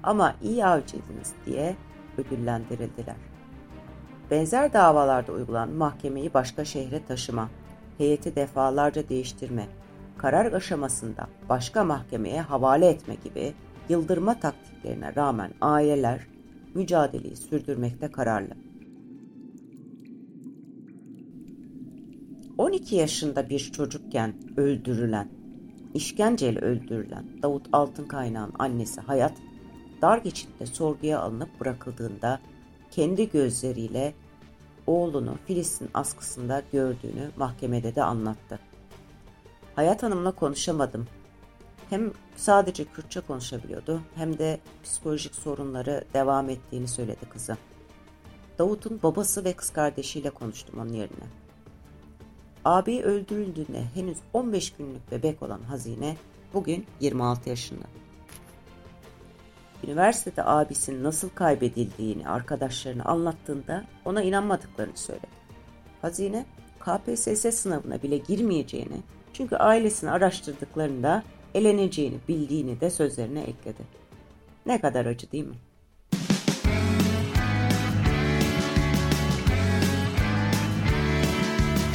Ama 0.03 0.35
iyi 0.41 0.65
avcıydınız 0.65 1.33
diye 1.45 1.75
ödüllendirildiler. 2.17 3.15
Benzer 4.31 4.73
davalarda 4.73 5.31
uygulanan 5.31 5.69
mahkemeyi 5.69 6.33
başka 6.33 6.65
şehre 6.65 7.05
taşıma, 7.05 7.49
heyeti 7.97 8.35
defalarca 8.35 9.09
değiştirme, 9.09 9.67
karar 10.17 10.53
aşamasında 10.53 11.27
başka 11.49 11.83
mahkemeye 11.83 12.41
havale 12.41 12.89
etme 12.89 13.15
gibi 13.23 13.53
yıldırma 13.89 14.39
taktiklerine 14.39 15.15
rağmen 15.15 15.51
aileler 15.61 16.19
mücadeleyi 16.75 17.35
sürdürmekte 17.35 18.11
kararlı. 18.11 18.66
12 22.57 22.95
yaşında 22.95 23.49
bir 23.49 23.59
çocukken 23.59 24.33
öldürülen, 24.57 25.29
işkenceyle 25.93 26.59
öldürülen 26.59 27.25
Davut 27.41 27.67
Altınkaynağ'ın 27.73 28.53
annesi 28.59 29.01
Hayat, 29.01 29.33
dar 30.01 30.17
geçitte 30.17 30.65
sorguya 30.65 31.19
alınıp 31.19 31.59
bırakıldığında 31.59 32.39
kendi 32.91 33.29
gözleriyle 33.29 34.13
oğlunu 34.87 35.35
Filistin 35.45 35.89
askısında 35.93 36.63
gördüğünü 36.71 37.31
mahkemede 37.37 37.95
de 37.95 38.03
anlattı. 38.03 38.59
Hayat 39.75 40.03
Hanım'la 40.03 40.31
konuşamadım. 40.31 41.07
Hem 41.89 42.11
sadece 42.35 42.85
Kürtçe 42.85 43.19
konuşabiliyordu 43.19 44.01
hem 44.15 44.37
de 44.37 44.59
psikolojik 44.83 45.35
sorunları 45.35 46.03
devam 46.13 46.49
ettiğini 46.49 46.87
söyledi 46.87 47.25
kızı. 47.29 47.57
Davut'un 48.59 48.99
babası 49.03 49.43
ve 49.43 49.53
kız 49.53 49.69
kardeşiyle 49.69 50.29
konuştum 50.29 50.79
onun 50.79 50.93
yerine. 50.93 51.46
Abi 52.67 53.03
öldürüldüğünde 53.03 53.83
henüz 53.93 54.17
15 54.33 54.73
günlük 54.73 55.11
bebek 55.11 55.43
olan 55.43 55.61
Hazine 55.61 56.17
bugün 56.53 56.85
26 56.99 57.49
yaşında. 57.49 57.85
Üniversitede 59.83 60.43
abisinin 60.45 61.03
nasıl 61.03 61.29
kaybedildiğini 61.29 62.29
arkadaşlarına 62.29 63.03
anlattığında 63.03 63.83
ona 64.05 64.21
inanmadıklarını 64.21 64.97
söyledi. 64.97 65.27
Hazine 66.01 66.45
KPSS 66.79 67.55
sınavına 67.55 68.03
bile 68.03 68.17
girmeyeceğini 68.17 69.01
çünkü 69.33 69.55
ailesini 69.55 70.11
araştırdıklarında 70.11 71.23
eleneceğini 71.53 72.17
bildiğini 72.27 72.81
de 72.81 72.89
sözlerine 72.89 73.41
ekledi. 73.41 73.83
Ne 74.65 74.81
kadar 74.81 75.05
acı 75.05 75.31
değil 75.31 75.47
mi? 75.47 75.55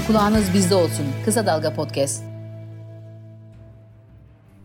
Kulağınız 0.07 0.55
bizde 0.55 0.75
olsun. 0.75 1.07
Kısa 1.25 1.47
Dalga 1.47 1.75
Podcast. 1.75 2.25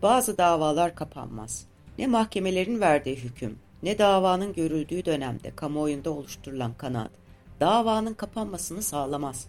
Bazı 0.02 0.38
davalar 0.38 0.94
kapanmaz. 0.94 1.64
Ne 1.98 2.06
mahkemelerin 2.06 2.80
verdiği 2.80 3.16
hüküm, 3.16 3.58
ne 3.82 3.98
davanın 3.98 4.52
görüldüğü 4.52 5.04
dönemde 5.04 5.50
kamuoyunda 5.56 6.10
oluşturulan 6.10 6.72
kanaat, 6.78 7.10
davanın 7.60 8.14
kapanmasını 8.14 8.82
sağlamaz. 8.82 9.46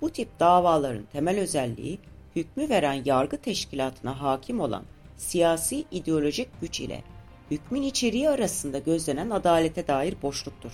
Bu 0.00 0.10
tip 0.10 0.40
davaların 0.40 1.04
temel 1.12 1.40
özelliği, 1.40 1.98
hükmü 2.36 2.68
veren 2.68 3.02
yargı 3.04 3.36
teşkilatına 3.36 4.20
hakim 4.20 4.60
olan 4.60 4.82
siyasi 5.16 5.84
ideolojik 5.90 6.48
güç 6.60 6.80
ile 6.80 7.02
hükmün 7.50 7.82
içeriği 7.82 8.30
arasında 8.30 8.78
gözlenen 8.78 9.30
adalete 9.30 9.86
dair 9.86 10.16
boşluktur. 10.22 10.72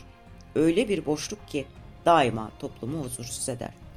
Öyle 0.54 0.88
bir 0.88 1.06
boşluk 1.06 1.48
ki 1.48 1.66
daima 2.04 2.50
toplumu 2.58 3.04
huzursuz 3.04 3.48
eder. 3.48 3.89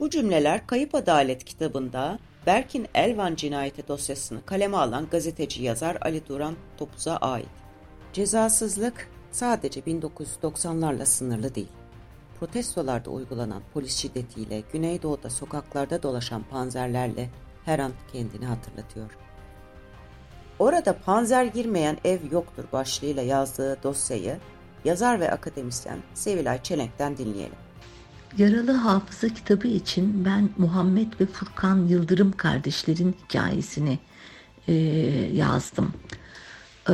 Bu 0.00 0.10
cümleler 0.10 0.66
Kayıp 0.66 0.94
Adalet 0.94 1.44
kitabında 1.44 2.18
Berkin 2.46 2.86
Elvan 2.94 3.34
cinayeti 3.34 3.88
dosyasını 3.88 4.44
kaleme 4.46 4.76
alan 4.76 5.06
gazeteci 5.10 5.62
yazar 5.62 5.98
Ali 6.00 6.28
Duran 6.28 6.54
Topuz'a 6.76 7.16
ait. 7.16 7.48
Cezasızlık 8.12 9.08
sadece 9.30 9.80
1990'larla 9.80 11.06
sınırlı 11.06 11.54
değil. 11.54 11.72
protestolarda 12.38 13.10
uygulanan 13.10 13.62
polis 13.74 13.96
şiddetiyle 13.96 14.62
Güneydoğu'da 14.72 15.30
sokaklarda 15.30 16.02
dolaşan 16.02 16.42
panzerlerle 16.42 17.30
her 17.64 17.78
an 17.78 17.92
kendini 18.12 18.46
hatırlatıyor. 18.46 19.16
Orada 20.58 20.98
panzer 20.98 21.44
girmeyen 21.44 21.98
ev 22.04 22.18
yoktur 22.32 22.64
başlığıyla 22.72 23.22
yazdığı 23.22 23.82
dosyayı 23.82 24.38
yazar 24.84 25.20
ve 25.20 25.30
akademisyen 25.30 25.98
Sevilay 26.14 26.62
Çelenk'ten 26.62 27.16
dinleyelim. 27.18 27.69
Yaralı 28.38 28.72
Hafıza 28.72 29.28
kitabı 29.28 29.68
için 29.68 30.24
ben 30.24 30.50
Muhammed 30.58 31.12
ve 31.20 31.26
Furkan 31.26 31.86
Yıldırım 31.86 32.32
kardeşlerin 32.32 33.16
hikayesini 33.24 33.98
e, 34.68 34.72
yazdım. 35.34 35.92
E, 36.88 36.92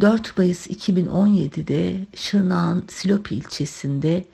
4 0.00 0.38
Mayıs 0.38 0.66
2017'de 0.66 2.06
Şırnak'ın 2.14 2.84
Silopi 2.88 3.34
ilçesinde 3.34 4.24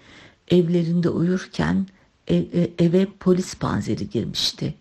evlerinde 0.48 1.08
uyurken 1.08 1.86
ev, 2.28 2.42
e, 2.52 2.70
eve 2.78 3.06
polis 3.20 3.54
panzeri 3.54 4.10
girmişti. 4.10 4.74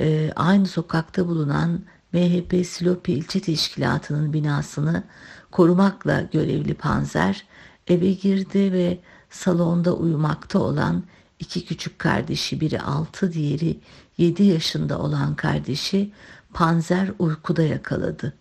E, 0.00 0.32
aynı 0.36 0.66
sokakta 0.66 1.26
bulunan 1.26 1.80
MHP 2.12 2.66
Silopi 2.66 3.12
ilçe 3.12 3.40
teşkilatının 3.40 4.32
binasını 4.32 5.02
korumakla 5.50 6.20
görevli 6.32 6.74
panzer 6.74 7.44
eve 7.88 8.12
girdi 8.12 8.72
ve 8.72 8.98
salonda 9.30 9.94
uyumakta 9.94 10.58
olan 10.58 11.04
iki 11.38 11.64
küçük 11.66 11.98
kardeşi 11.98 12.60
biri 12.60 12.80
6 12.80 13.32
diğeri 13.32 13.78
7 14.18 14.42
yaşında 14.42 14.98
olan 14.98 15.34
kardeşi 15.34 16.12
panzer 16.52 17.10
uykuda 17.18 17.62
yakaladı. 17.62 18.34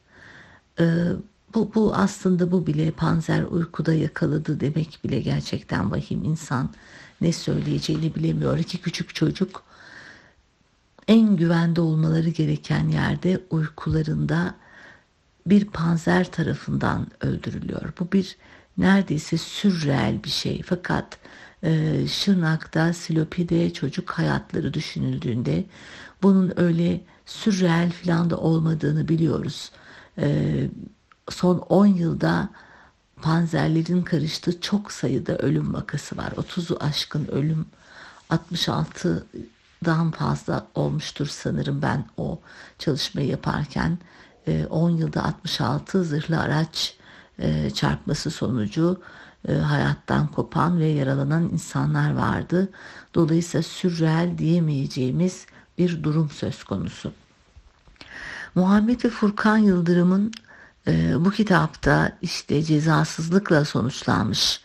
Ee, 0.79 1.05
bu, 1.53 1.71
bu 1.75 1.95
aslında 1.95 2.51
bu 2.51 2.67
bile 2.67 2.91
panzer 2.91 3.43
uykuda 3.43 3.93
yakaladı 3.93 4.59
demek 4.59 4.99
bile 5.03 5.19
gerçekten 5.19 5.91
vahim 5.91 6.23
insan 6.23 6.69
ne 7.21 7.33
söyleyeceğini 7.33 8.15
bilemiyor. 8.15 8.57
İki 8.57 8.77
küçük 8.77 9.15
çocuk 9.15 9.63
en 11.07 11.35
güvende 11.35 11.81
olmaları 11.81 12.29
gereken 12.29 12.87
yerde 12.87 13.41
uykularında 13.49 14.55
bir 15.45 15.65
panzer 15.65 16.31
tarafından 16.31 17.07
öldürülüyor. 17.21 17.93
Bu 17.99 18.11
bir 18.11 18.37
neredeyse 18.79 19.37
sürreel 19.37 20.23
bir 20.23 20.29
şey. 20.29 20.61
Fakat 20.65 21.17
e, 21.63 22.03
Şırnak'ta, 22.07 22.93
Silopi'de 22.93 23.73
çocuk 23.73 24.11
hayatları 24.11 24.73
düşünüldüğünde 24.73 25.65
bunun 26.23 26.53
öyle 26.55 27.01
sürreel 27.25 27.91
falan 27.91 28.29
da 28.29 28.37
olmadığını 28.37 29.07
biliyoruz. 29.07 29.71
E, 30.17 30.55
son 31.29 31.57
10 31.57 31.85
yılda 31.85 32.49
panzerlerin 33.21 34.01
karıştığı 34.01 34.61
çok 34.61 34.91
sayıda 34.91 35.37
ölüm 35.37 35.73
vakası 35.73 36.17
var. 36.17 36.31
30'u 36.31 36.77
aşkın 36.79 37.27
ölüm 37.27 37.65
66'dan 38.29 40.11
fazla 40.11 40.67
olmuştur 40.75 41.27
sanırım 41.27 41.81
ben 41.81 42.05
o 42.17 42.39
çalışmayı 42.79 43.27
yaparken. 43.27 43.97
10 44.69 44.91
e, 44.91 44.99
yılda 44.99 45.23
66 45.23 46.03
zırhlı 46.03 46.39
araç 46.39 46.98
e, 47.39 47.69
çarpması 47.69 48.31
sonucu 48.31 49.01
e, 49.47 49.53
hayattan 49.53 50.27
kopan 50.27 50.79
ve 50.79 50.85
yaralanan 50.87 51.43
insanlar 51.43 52.15
vardı. 52.15 52.69
Dolayısıyla 53.15 53.63
sürreel 53.63 54.37
diyemeyeceğimiz 54.37 55.45
bir 55.77 56.03
durum 56.03 56.29
söz 56.29 56.63
konusu. 56.63 57.13
Muhammed 58.55 59.03
ve 59.03 59.09
Furkan 59.09 59.57
Yıldırım'ın 59.57 60.31
e, 60.87 61.25
bu 61.25 61.31
kitapta 61.31 62.17
işte 62.21 62.63
cezasızlıkla 62.63 63.65
sonuçlanmış 63.65 64.61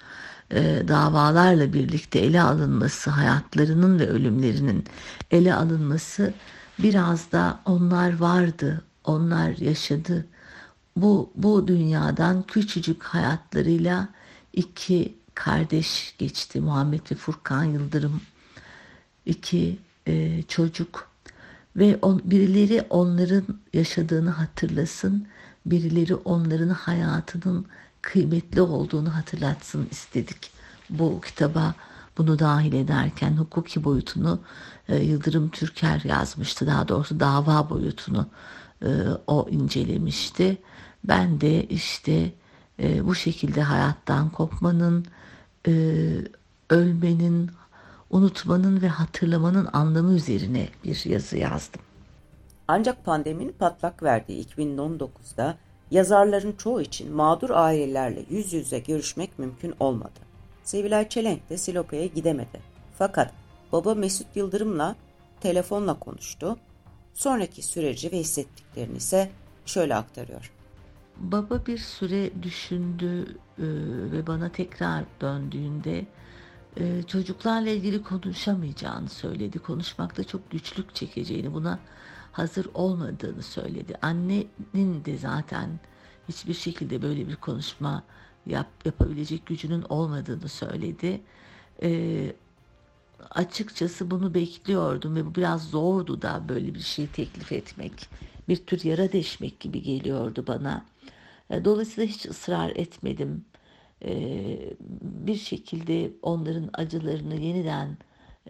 davalarla 0.88 1.73
birlikte 1.73 2.19
ele 2.19 2.43
alınması, 2.43 3.11
hayatlarının 3.11 3.99
ve 3.99 4.09
ölümlerinin 4.09 4.85
ele 5.31 5.54
alınması 5.54 6.35
biraz 6.78 7.33
da 7.33 7.61
onlar 7.64 8.19
vardı, 8.19 8.85
onlar 9.04 9.48
yaşadı, 9.48 10.27
bu, 10.96 11.30
bu 11.35 11.68
dünyadan 11.68 12.42
küçücük 12.42 13.02
hayatlarıyla 13.02 14.09
iki 14.52 15.14
kardeş 15.35 16.14
geçti. 16.18 16.61
Muhammed 16.61 17.11
ve 17.11 17.14
Furkan 17.14 17.64
Yıldırım 17.64 18.20
iki 19.26 19.78
e, 20.07 20.42
çocuk 20.42 21.09
ve 21.76 21.98
on, 22.02 22.22
birileri 22.24 22.87
onların 22.90 23.44
yaşadığını 23.72 24.30
hatırlasın, 24.30 25.26
birileri 25.66 26.14
onların 26.14 26.68
hayatının 26.68 27.66
kıymetli 28.02 28.61
olduğunu 28.61 29.14
hatırlatsın 29.14 29.88
istedik. 29.90 30.50
Bu 30.90 31.20
kitaba 31.20 31.74
bunu 32.18 32.38
dahil 32.38 32.72
ederken 32.72 33.37
hukuki 33.37 33.85
boyutunu 33.85 34.40
e, 34.88 34.96
Yıldırım 34.96 35.48
Türker 35.50 36.00
yazmıştı. 36.04 36.66
Daha 36.66 36.88
doğrusu 36.88 37.20
dava 37.20 37.70
boyutunu 37.70 38.26
e, 38.83 38.88
o 39.26 39.46
incelemişti. 39.50 40.59
Ben 41.05 41.40
de 41.40 41.64
işte 41.64 42.33
e, 42.83 43.07
bu 43.07 43.14
şekilde 43.14 43.62
hayattan 43.62 44.31
kopmanın, 44.31 45.07
e, 45.69 45.73
ölmenin, 46.71 47.51
unutmanın 48.11 48.83
ve 48.83 48.88
hatırlamanın 48.88 49.69
anlamı 49.73 50.14
üzerine 50.14 50.69
bir 50.85 51.05
yazı 51.05 51.37
yazdım. 51.37 51.81
Ancak 52.69 53.05
pandeminin 53.05 53.55
patlak 53.59 54.03
verdiği 54.03 54.47
2019'da 54.47 55.57
yazarların 55.90 56.53
çoğu 56.53 56.81
için 56.81 57.12
mağdur 57.12 57.51
ailelerle 57.51 58.25
yüz 58.31 58.53
yüze 58.53 58.79
görüşmek 58.79 59.38
mümkün 59.38 59.75
olmadı. 59.81 60.21
Sevilay 60.64 61.09
Çelenk 61.09 61.51
de 61.51 61.57
Silopa'ya 61.57 62.07
gidemedi. 62.07 62.61
Fakat 62.99 63.33
baba 63.73 63.95
Mesut 63.95 64.37
Yıldırım'la 64.37 64.97
telefonla 65.40 65.99
konuştu. 65.99 66.57
Sonraki 67.14 67.62
süreci 67.62 68.12
ve 68.12 68.19
hissettiklerini 68.19 68.97
ise 68.97 69.31
şöyle 69.67 69.95
aktarıyor. 69.95 70.54
Baba 71.16 71.66
bir 71.66 71.79
süre 71.79 72.42
düşündü 72.42 73.22
e, 73.59 73.66
ve 74.12 74.27
bana 74.27 74.48
tekrar 74.48 75.05
döndüğünde 75.20 76.07
e, 76.77 77.03
çocuklarla 77.03 77.70
ilgili 77.70 78.03
konuşamayacağını 78.03 79.09
söyledi. 79.09 79.59
Konuşmakta 79.59 80.24
çok 80.24 80.50
güçlük 80.50 80.94
çekeceğini, 80.94 81.55
buna 81.55 81.79
hazır 82.33 82.66
olmadığını 82.74 83.42
söyledi. 83.42 83.94
Annenin 84.03 85.05
de 85.05 85.18
zaten 85.18 85.81
hiçbir 86.29 86.55
şekilde 86.55 87.03
böyle 87.03 87.29
bir 87.29 87.37
konuşma 87.37 88.03
yap, 88.46 88.68
yapabilecek 88.85 89.46
gücünün 89.46 89.83
olmadığını 89.83 90.48
söyledi. 90.48 91.20
E, 91.83 92.33
açıkçası 93.31 94.11
bunu 94.11 94.35
bekliyordum 94.35 95.16
ve 95.16 95.27
bu 95.27 95.35
biraz 95.35 95.70
zordu 95.70 96.22
da 96.22 96.42
böyle 96.48 96.74
bir 96.74 96.81
şey 96.81 97.07
teklif 97.07 97.53
etmek. 97.53 98.09
Bir 98.48 98.57
tür 98.57 98.85
yara 98.85 99.12
deşmek 99.12 99.61
gibi 99.61 99.83
geliyordu 99.83 100.44
bana. 100.48 100.85
E, 101.50 101.64
dolayısıyla 101.64 102.11
hiç 102.11 102.26
ısrar 102.26 102.70
etmedim. 102.70 103.44
E, 104.04 104.11
bir 105.00 105.37
şekilde 105.37 106.12
onların 106.22 106.70
acılarını 106.72 107.35
yeniden 107.35 107.98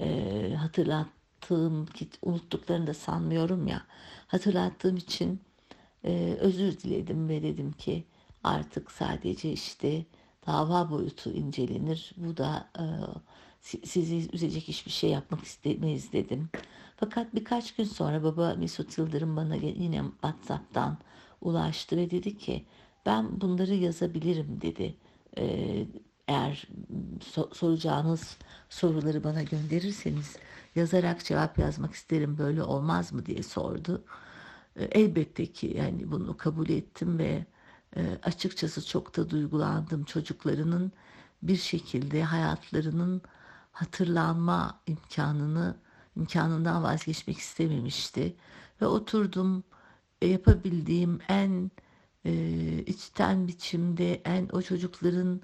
e, 0.01 0.55
hatırlattığım, 0.55 1.87
unuttuklarını 2.23 2.87
da 2.87 2.95
sanmıyorum 2.95 3.67
ya, 3.67 3.83
hatırlattığım 4.27 4.97
için 4.97 5.41
özür 6.41 6.79
diledim 6.81 7.29
ve 7.29 7.43
dedim 7.43 7.73
ki 7.73 8.05
artık 8.45 8.91
sadece 8.91 9.53
işte 9.53 10.05
dava 10.47 10.91
boyutu 10.91 11.31
incelenir. 11.31 12.13
Bu 12.17 12.37
da 12.37 12.69
sizi 13.63 14.29
üzecek 14.33 14.69
hiçbir 14.69 14.91
şey 14.91 15.11
yapmak 15.11 15.45
istemeyiz 15.45 16.13
dedim. 16.13 16.49
Fakat 16.97 17.35
birkaç 17.35 17.75
gün 17.75 17.85
sonra 17.85 18.23
baba 18.23 18.55
Mesut 18.59 18.99
Yıldırım 18.99 19.37
bana 19.37 19.55
yine 19.55 20.03
WhatsApp'tan 20.13 20.99
ulaştı 21.41 21.97
ve 21.97 22.11
dedi 22.11 22.39
ki 22.39 22.65
ben 23.07 23.41
bunları 23.41 23.75
yazabilirim 23.75 24.61
dedi. 24.61 24.97
Ee, 25.39 25.87
eğer 26.29 26.69
so- 27.21 27.55
soracağınız 27.55 28.37
soruları 28.69 29.25
bana 29.25 29.43
gönderirseniz 29.43 30.37
yazarak 30.77 31.25
cevap 31.25 31.59
yazmak 31.59 31.95
isterim 31.95 32.39
böyle 32.39 32.63
olmaz 32.63 33.13
mı 33.13 33.27
diye 33.27 33.43
sordu. 33.43 34.05
Ee, 34.77 34.85
elbette 34.85 35.47
ki 35.47 35.75
yani 35.77 36.13
bunu 36.13 36.37
kabul 36.37 36.69
ettim 36.69 37.19
ve 37.19 37.47
e, 37.97 38.19
açıkçası 38.23 38.87
çok 38.87 39.17
da 39.17 39.31
duygulandım 39.31 40.05
çocuklarının 40.05 40.93
bir 41.43 41.57
şekilde 41.57 42.23
hayatlarının 42.23 43.23
hatırlanma 43.73 44.81
imkanını 44.87 45.77
imkanından 46.17 46.83
vazgeçmek 46.83 47.39
istememişti 47.39 48.37
ve 48.81 48.87
oturdum 48.87 49.65
e, 50.23 50.27
yapabildiğim 50.29 51.21
en 51.29 51.71
e, 52.25 52.33
içten 52.87 53.49
biçimde 53.49 54.23
en 54.25 54.49
o 54.53 54.63
çocukların 54.63 55.41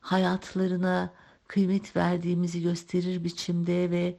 hayatlarına 0.00 1.12
kıymet 1.48 1.96
verdiğimizi 1.96 2.62
gösterir 2.62 3.24
biçimde 3.24 3.90
ve 3.90 4.18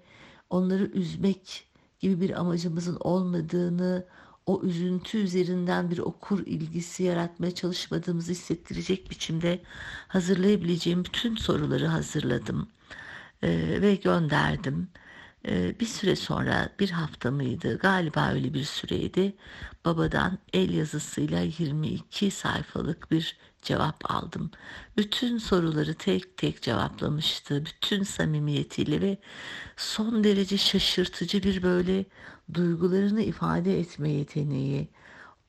onları 0.49 0.85
üzmek 0.85 1.67
gibi 1.99 2.21
bir 2.21 2.39
amacımızın 2.39 2.97
olmadığını, 2.99 4.05
o 4.45 4.61
üzüntü 4.63 5.17
üzerinden 5.17 5.91
bir 5.91 5.97
okur 5.97 6.39
ilgisi 6.45 7.03
yaratmaya 7.03 7.55
çalışmadığımızı 7.55 8.31
hissettirecek 8.31 9.11
biçimde 9.11 9.61
hazırlayabileceğim 10.07 11.05
bütün 11.05 11.35
soruları 11.35 11.87
hazırladım. 11.87 12.67
e, 13.43 13.81
ve 13.81 13.95
gönderdim. 13.95 14.87
E, 15.47 15.79
bir 15.79 15.85
süre 15.85 16.15
sonra 16.15 16.69
bir 16.79 16.89
hafta 16.89 17.31
mıydı 17.31 17.77
galiba 17.77 18.31
öyle 18.31 18.53
bir 18.53 18.63
süreydi 18.63 19.35
babadan 19.85 20.37
el 20.53 20.73
yazısıyla 20.73 21.41
22 21.41 22.31
sayfalık 22.31 23.11
bir 23.11 23.37
cevap 23.61 24.11
aldım. 24.11 24.51
Bütün 24.97 25.37
soruları 25.37 25.93
tek 25.93 26.37
tek 26.37 26.61
cevaplamıştı. 26.61 27.65
Bütün 27.65 28.03
samimiyetiyle 28.03 29.01
ve 29.01 29.17
son 29.77 30.23
derece 30.23 30.57
şaşırtıcı 30.57 31.43
bir 31.43 31.63
böyle 31.63 32.05
duygularını 32.53 33.21
ifade 33.21 33.79
etme 33.79 34.09
yeteneği. 34.09 34.89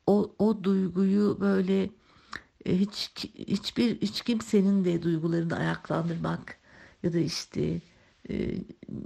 O, 0.06 0.34
o 0.38 0.64
duyguyu 0.64 1.36
böyle 1.40 1.90
e, 2.66 2.78
hiç 2.78 3.10
hiçbir 3.34 4.00
hiç 4.00 4.20
kimsenin 4.22 4.84
de 4.84 5.02
duygularını 5.02 5.56
ayaklandırmak 5.56 6.58
ya 7.02 7.12
da 7.12 7.18
işte 7.18 7.80
e, 8.30 8.54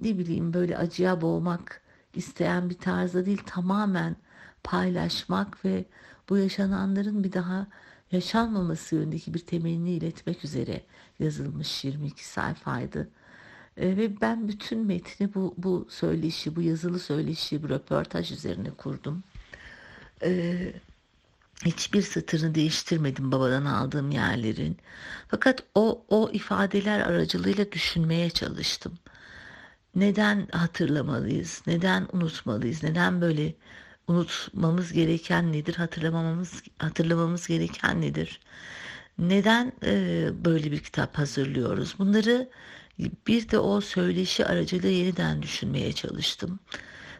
ne 0.03 0.19
bileyim 0.19 0.55
böyle 0.55 0.79
acıya 0.79 1.21
boğmak 1.21 1.81
isteyen 2.15 2.71
bir 2.71 2.79
tarzda 2.79 3.27
değil 3.27 3.43
tamamen 3.47 4.17
paylaşmak 4.65 5.65
ve 5.65 5.85
bu 6.29 6.37
yaşananların 6.37 7.25
bir 7.25 7.33
daha 7.33 7.67
yaşanmaması 8.13 8.95
yönündeki 8.95 9.35
bir 9.35 9.39
temenni 9.39 9.91
iletmek 9.91 10.45
üzere 10.45 10.83
yazılmış 11.19 11.85
22 11.85 12.29
sayfaydı. 12.29 13.09
E, 13.77 13.97
ve 13.97 14.21
ben 14.21 14.49
bütün 14.49 14.87
metni 14.87 15.35
bu, 15.35 15.55
bu 15.59 15.87
söyleşi, 15.91 16.57
bu 16.57 16.63
yazılı 16.63 16.99
söyleşi, 16.99 17.63
bu 17.63 17.69
röportaj 17.69 18.33
üzerine 18.33 18.71
kurdum. 18.71 19.23
E, 20.23 20.57
hiçbir 21.65 22.03
satırını 22.03 22.55
değiştirmedim 22.55 23.33
babadan 23.33 23.65
aldığım 23.65 24.11
yerlerin. 24.11 24.77
Fakat 25.29 25.63
o, 25.75 26.05
o 26.09 26.31
ifadeler 26.33 27.01
aracılığıyla 27.01 27.73
düşünmeye 27.73 28.31
çalıştım. 28.31 28.99
Neden 29.95 30.49
hatırlamalıyız? 30.53 31.63
Neden 31.67 32.09
unutmalıyız? 32.13 32.83
Neden 32.83 33.21
böyle 33.21 33.55
unutmamız 34.09 34.93
gereken 34.93 35.53
nedir? 35.53 35.75
Hatırlamamız 35.75 36.63
hatırlamamız 36.79 37.47
gereken 37.47 38.01
nedir? 38.01 38.41
Neden 39.19 39.73
e, 39.85 40.29
böyle 40.45 40.73
bir 40.73 40.81
kitap 40.81 41.19
hazırlıyoruz? 41.19 41.95
Bunları 41.99 42.49
bir 43.27 43.49
de 43.51 43.59
o 43.59 43.81
söyleşi 43.81 44.47
aracılığıyla 44.47 44.91
yeniden 44.91 45.43
düşünmeye 45.43 45.93
çalıştım. 45.93 46.61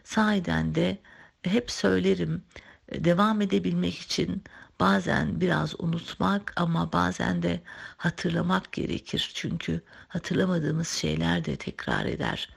Sahiden 0.03 0.75
de 0.75 0.97
hep 1.43 1.71
söylerim 1.71 2.43
devam 2.91 3.41
edebilmek 3.41 3.97
için 3.97 4.43
bazen 4.79 5.41
biraz 5.41 5.79
unutmak 5.79 6.53
ama 6.55 6.91
bazen 6.93 7.43
de 7.43 7.61
hatırlamak 7.97 8.71
gerekir. 8.71 9.31
Çünkü 9.33 9.81
hatırlamadığımız 10.07 10.87
şeyler 10.87 11.45
de 11.45 11.55
tekrar 11.55 12.05
eder. 12.05 12.49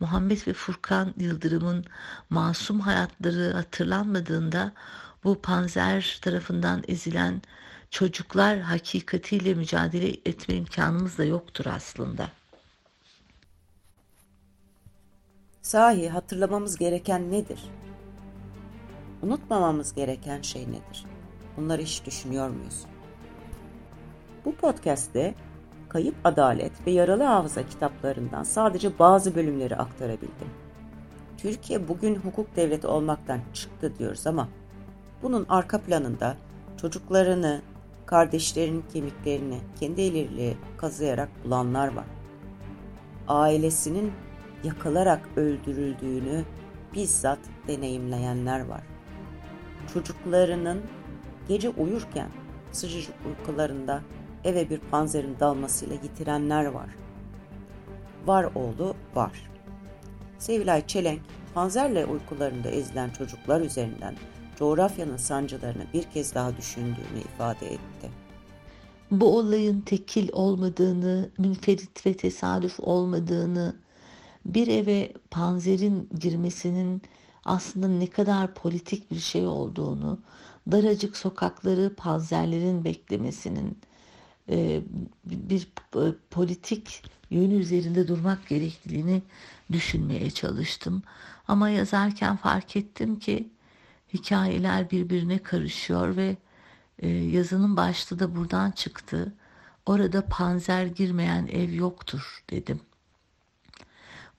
Muhammed 0.00 0.46
ve 0.46 0.52
Furkan 0.52 1.14
Yıldırım'ın 1.18 1.84
masum 2.30 2.80
hayatları 2.80 3.52
hatırlanmadığında 3.52 4.72
bu 5.24 5.40
panzer 5.40 6.18
tarafından 6.22 6.82
ezilen 6.88 7.42
çocuklar 7.90 8.58
hakikatiyle 8.58 9.54
mücadele 9.54 10.08
etme 10.08 10.54
imkanımız 10.54 11.18
da 11.18 11.24
yoktur 11.24 11.66
aslında. 11.66 12.28
Sahi 15.62 16.08
hatırlamamız 16.08 16.76
gereken 16.78 17.32
nedir? 17.32 17.60
Unutmamamız 19.22 19.94
gereken 19.94 20.42
şey 20.42 20.62
nedir? 20.62 21.04
Bunları 21.56 21.82
hiç 21.82 22.06
düşünüyor 22.06 22.48
muyuz? 22.48 22.84
Bu 24.44 24.54
podcast'te 24.54 25.34
Kayıp 25.88 26.14
Adalet 26.24 26.86
ve 26.86 26.90
Yaralı 26.90 27.22
Hafıza 27.22 27.66
kitaplarından 27.66 28.42
sadece 28.42 28.98
bazı 28.98 29.34
bölümleri 29.34 29.76
aktarabildim. 29.76 30.48
Türkiye 31.38 31.88
bugün 31.88 32.16
hukuk 32.16 32.56
devleti 32.56 32.86
olmaktan 32.86 33.40
çıktı 33.54 33.98
diyoruz 33.98 34.26
ama 34.26 34.48
bunun 35.22 35.46
arka 35.48 35.80
planında 35.80 36.36
çocuklarını, 36.76 37.62
kardeşlerinin 38.06 38.84
kemiklerini 38.92 39.58
kendi 39.80 40.00
elleriyle 40.00 40.54
kazıyarak 40.76 41.28
bulanlar 41.44 41.94
var. 41.94 42.06
Ailesinin 43.28 44.12
yakılarak 44.64 45.28
öldürüldüğünü 45.36 46.44
bizzat 46.94 47.38
deneyimleyenler 47.68 48.66
var. 48.66 48.82
Çocuklarının 49.94 50.80
gece 51.48 51.68
uyurken 51.68 52.28
sıcacık 52.72 53.14
uykularında 53.26 54.02
eve 54.44 54.70
bir 54.70 54.78
panzerin 54.78 55.36
dalmasıyla 55.40 55.94
yitirenler 55.94 56.64
var. 56.64 56.88
Var 58.26 58.48
oğlu 58.54 58.94
var. 59.14 59.50
Sevilay 60.38 60.86
Çelenk, 60.86 61.20
panzerle 61.54 62.06
uykularında 62.06 62.68
ezilen 62.68 63.10
çocuklar 63.10 63.60
üzerinden 63.60 64.16
coğrafyanın 64.56 65.16
sancılarını 65.16 65.82
bir 65.94 66.02
kez 66.02 66.34
daha 66.34 66.56
düşündüğünü 66.56 67.20
ifade 67.34 67.66
etti. 67.66 68.10
Bu 69.10 69.38
olayın 69.38 69.80
tekil 69.80 70.28
olmadığını, 70.32 71.30
münferit 71.38 72.06
ve 72.06 72.16
tesadüf 72.16 72.80
olmadığını, 72.80 73.76
bir 74.44 74.68
eve 74.68 75.12
panzerin 75.30 76.08
girmesinin 76.20 77.02
aslında 77.44 77.88
ne 77.88 78.06
kadar 78.06 78.54
politik 78.54 79.10
bir 79.10 79.20
şey 79.20 79.46
olduğunu, 79.46 80.18
daracık 80.72 81.16
sokakları 81.16 81.94
panzerlerin 81.96 82.84
beklemesinin 82.84 83.78
e, 84.48 84.82
bir 85.24 85.68
e, 85.96 86.14
politik 86.30 87.02
yönü 87.30 87.54
üzerinde 87.54 88.08
durmak 88.08 88.48
gerektiğini 88.48 89.22
düşünmeye 89.72 90.30
çalıştım. 90.30 91.02
Ama 91.48 91.70
yazarken 91.70 92.36
fark 92.36 92.76
ettim 92.76 93.18
ki 93.18 93.50
hikayeler 94.14 94.90
birbirine 94.90 95.38
karışıyor 95.38 96.16
ve 96.16 96.36
e, 96.98 97.08
yazının 97.08 97.76
başlığı 97.76 98.18
da 98.18 98.36
buradan 98.36 98.70
çıktı. 98.70 99.32
Orada 99.86 100.26
panzer 100.26 100.86
girmeyen 100.86 101.46
ev 101.46 101.72
yoktur 101.72 102.44
dedim. 102.50 102.80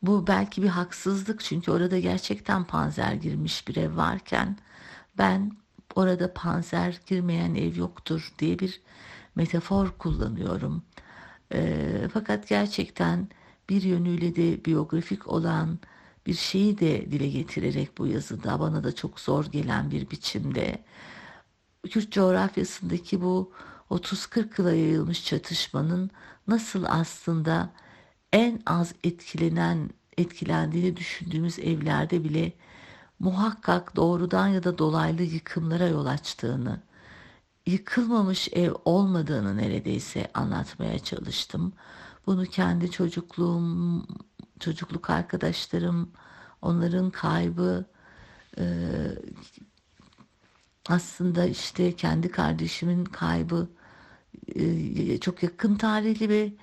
Bu 0.02 0.28
belki 0.28 0.64
bir 0.64 0.68
haksızlık 0.68 1.40
çünkü 1.44 1.72
orada 1.72 2.00
gerçekten 2.00 2.64
panzer 2.64 3.14
girmiş 3.14 3.68
bir 3.68 3.76
ev 3.76 3.98
varken 3.98 4.58
ben 5.18 5.52
orada 5.96 6.34
panzer 6.34 7.02
girmeyen 7.06 7.56
ev 7.56 7.76
yoktur 7.76 8.34
diye 8.40 8.60
bir 8.60 8.82
metafor 9.36 9.90
kullanıyorum. 9.98 10.84
E, 11.54 12.10
fakat 12.14 12.48
gerçekten 12.48 13.30
bir 13.70 13.82
yönüyle 13.82 14.36
de 14.36 14.66
biyografik 14.66 15.28
olan 15.28 15.80
bir 16.26 16.34
şeyi 16.34 16.80
de 16.80 17.12
dile 17.12 17.30
getirerek 17.30 17.98
bu 17.98 18.08
yazıda 18.08 18.60
bana 18.60 18.84
da 18.84 18.96
çok 18.96 19.20
zor 19.20 19.46
gelen 19.46 19.92
bir 19.92 20.10
biçimde 20.12 20.84
Kürt 21.90 22.12
coğrafyasındaki 22.12 23.22
bu 23.22 23.52
30-40 23.90 24.62
yıla 24.62 24.74
yayılmış 24.74 25.26
çatışmanın 25.26 26.12
nasıl 26.48 26.84
aslında 26.88 27.70
en 28.34 28.62
az 28.66 28.94
etkilenen 29.04 29.90
etkilendiğini 30.18 30.98
düşündüğümüz 30.98 31.60
evlerde 31.60 32.24
bile 32.24 32.54
muhakkak 33.20 33.96
doğrudan 33.96 34.48
ya 34.48 34.64
da 34.64 34.78
dolaylı 34.78 35.24
yıkımlara 35.24 35.88
yol 35.88 36.06
açtığını, 36.06 36.82
yıkılmamış 37.66 38.50
ev 38.54 38.72
olmadığını 38.86 39.58
neredeyse 39.58 40.32
anlatmaya 40.34 41.00
çalıştım. 41.00 41.74
Bunu 42.26 42.46
kendi 42.46 42.92
çocukluğum, 42.92 44.06
çocukluk 44.60 45.10
arkadaşlarım, 45.10 46.12
onların 46.62 47.12
kaybı, 47.12 47.86
aslında 50.90 51.46
işte 51.46 51.96
kendi 51.96 52.32
kardeşimin 52.32 53.06
kaybı 53.06 53.70
çok 55.22 55.44
yakın 55.44 55.76
tarihli 55.76 56.30
ve 56.30 56.54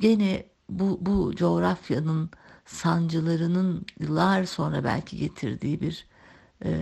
gene 0.00 0.46
bu, 0.68 0.98
bu 1.00 1.34
coğrafyanın 1.36 2.30
sancılarının 2.64 3.86
yıllar 4.00 4.44
sonra 4.44 4.84
belki 4.84 5.16
getirdiği 5.16 5.80
bir 5.80 6.06
e, 6.64 6.72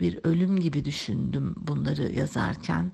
bir 0.00 0.20
ölüm 0.24 0.60
gibi 0.60 0.84
düşündüm 0.84 1.54
bunları 1.56 2.12
yazarken. 2.12 2.92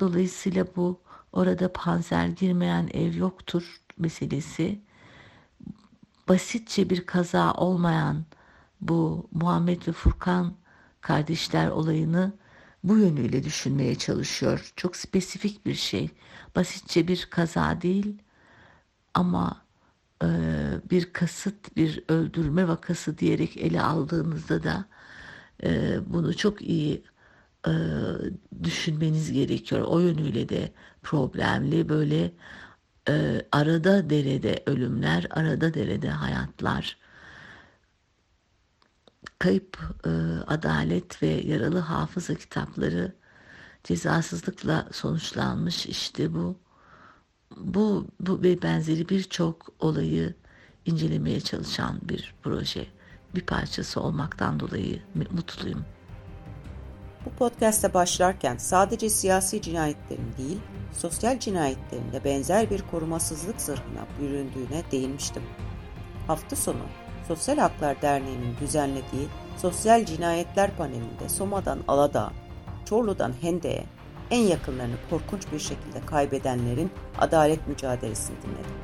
Dolayısıyla 0.00 0.66
bu 0.76 1.00
orada 1.32 1.72
panzer 1.72 2.26
girmeyen 2.26 2.90
ev 2.92 3.14
yoktur 3.14 3.80
meselesi 3.98 4.80
basitçe 6.28 6.90
bir 6.90 7.06
kaza 7.06 7.52
olmayan 7.54 8.24
bu 8.80 9.28
Muhammed 9.32 9.88
ve 9.88 9.92
Furkan 9.92 10.54
kardeşler 11.00 11.68
olayını 11.68 12.32
bu 12.84 12.98
yönüyle 12.98 13.44
düşünmeye 13.44 13.94
çalışıyor. 13.94 14.72
Çok 14.76 14.96
spesifik 14.96 15.66
bir 15.66 15.74
şey. 15.74 16.10
Basitçe 16.56 17.08
bir 17.08 17.26
kaza 17.30 17.82
değil 17.82 18.21
ama 19.14 19.66
e, 20.22 20.26
bir 20.90 21.12
kasıt, 21.12 21.76
bir 21.76 22.04
öldürme 22.08 22.68
vakası 22.68 23.18
diyerek 23.18 23.56
ele 23.56 23.82
aldığınızda 23.82 24.62
da 24.62 24.84
e, 25.64 26.00
bunu 26.06 26.36
çok 26.36 26.62
iyi 26.62 27.04
e, 27.68 27.72
düşünmeniz 28.62 29.32
gerekiyor. 29.32 29.82
O 29.82 30.00
yönüyle 30.00 30.48
de 30.48 30.72
problemli 31.02 31.88
böyle 31.88 32.32
e, 33.08 33.46
arada 33.52 34.10
derede 34.10 34.62
ölümler, 34.66 35.26
arada 35.30 35.74
derede 35.74 36.10
hayatlar, 36.10 36.98
kayıp 39.38 39.78
e, 40.06 40.10
adalet 40.46 41.22
ve 41.22 41.26
yaralı 41.28 41.78
hafıza 41.78 42.34
kitapları 42.34 43.12
cezasızlıkla 43.84 44.88
sonuçlanmış 44.92 45.86
işte 45.86 46.34
bu. 46.34 46.58
Bu, 47.56 48.06
bu 48.20 48.42
ve 48.42 48.62
benzeri 48.62 49.08
birçok 49.08 49.68
olayı 49.80 50.34
incelemeye 50.86 51.40
çalışan 51.40 51.98
bir 52.02 52.34
proje. 52.42 52.86
Bir 53.34 53.40
parçası 53.40 54.00
olmaktan 54.00 54.60
dolayı 54.60 55.02
mutluyum. 55.30 55.84
Bu 57.26 57.30
podcast'e 57.30 57.94
başlarken 57.94 58.56
sadece 58.56 59.10
siyasi 59.10 59.62
cinayetlerin 59.62 60.32
değil, 60.38 60.58
sosyal 60.92 61.38
cinayetlerin 61.38 62.12
de 62.12 62.24
benzer 62.24 62.70
bir 62.70 62.82
korumasızlık 62.90 63.60
zırhına 63.60 64.06
büründüğüne 64.20 64.82
değinmiştim. 64.92 65.42
Hafta 66.26 66.56
sonu 66.56 66.82
Sosyal 67.28 67.58
Haklar 67.58 68.02
Derneği'nin 68.02 68.56
düzenlediği 68.60 69.28
Sosyal 69.56 70.04
Cinayetler 70.04 70.76
Paneli'nde 70.76 71.28
Soma'dan 71.28 71.78
Aladağ, 71.88 72.32
Çorlu'dan 72.84 73.32
Hende'ye 73.40 73.84
en 74.32 74.42
yakınlarını 74.42 74.94
korkunç 75.10 75.52
bir 75.52 75.58
şekilde 75.58 76.06
kaybedenlerin 76.06 76.90
adalet 77.18 77.68
mücadelesini 77.68 78.36
dinledim. 78.42 78.76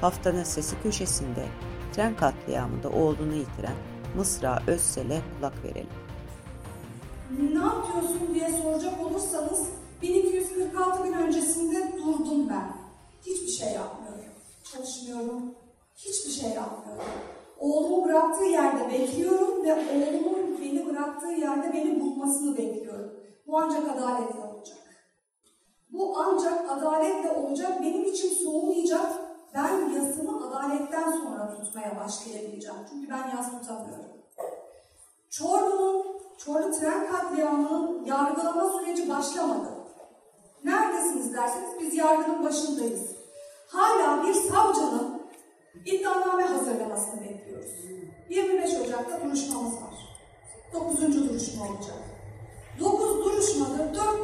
Haftanın 0.00 0.44
sesi 0.44 0.82
köşesinde 0.82 1.46
tren 1.92 2.16
katliamında 2.16 2.88
oğlunu 2.88 3.34
yitiren 3.34 3.76
Mısra 4.16 4.62
Özsel'e 4.66 5.20
kulak 5.36 5.64
verelim. 5.64 5.88
Ne 7.52 7.58
yapıyorsun 7.58 8.34
diye 8.34 8.50
soracak 8.62 9.06
olursanız 9.06 9.68
1246 10.02 11.02
gün 11.04 11.12
öncesinde 11.12 11.92
durdum 11.98 12.48
ben. 12.48 12.72
Hiçbir 13.26 13.48
şey 13.48 13.72
yapmıyorum. 13.72 14.32
Çalışmıyorum. 14.72 15.54
Hiçbir 15.96 16.30
şey 16.30 16.50
yapmıyorum. 16.50 17.04
Oğlumu 17.58 18.04
bıraktığı 18.04 18.44
yerde 18.44 18.90
bekliyorum 18.92 19.64
ve 19.64 19.74
oğlumun 19.74 20.60
beni 20.62 20.86
bıraktığı 20.86 21.32
yerde 21.32 21.72
beni 21.72 22.00
bulmasını 22.00 22.58
bekliyorum. 22.58 23.12
Bu 23.46 23.58
ancak 23.58 23.82
adaletle 23.82 24.40
olacak. 24.40 24.47
Bu 25.92 26.18
ancak 26.18 26.70
adaletle 26.70 27.32
olacak. 27.32 27.82
Benim 27.82 28.04
için 28.04 28.44
soğumayacak. 28.44 29.12
Ben 29.54 29.90
yasımı 29.90 30.46
adaletten 30.46 31.10
sonra 31.12 31.56
tutmaya 31.56 31.96
başlayabileceğim. 31.96 32.78
Çünkü 32.90 33.10
ben 33.10 33.36
yas 33.36 33.50
tutamıyorum. 33.50 34.04
Çorlu'nun, 35.30 36.06
Çorlu 36.38 36.72
tren 36.72 37.12
katliamının 37.12 38.04
yargılama 38.04 38.70
süreci 38.78 39.08
başlamadı. 39.08 39.68
Neredesiniz 40.64 41.34
derseniz 41.34 41.70
biz 41.80 41.94
yargının 41.94 42.44
başındayız. 42.44 43.02
Hala 43.68 44.26
bir 44.26 44.34
savcının 44.34 45.22
iddianame 45.84 46.42
hazırlamasını 46.42 47.20
bekliyoruz. 47.20 47.70
25 48.28 48.74
Ocak'ta 48.74 49.24
duruşmamız 49.24 49.74
var. 49.74 49.94
9. 50.74 51.28
duruşma 51.28 51.64
olacak. 51.64 52.07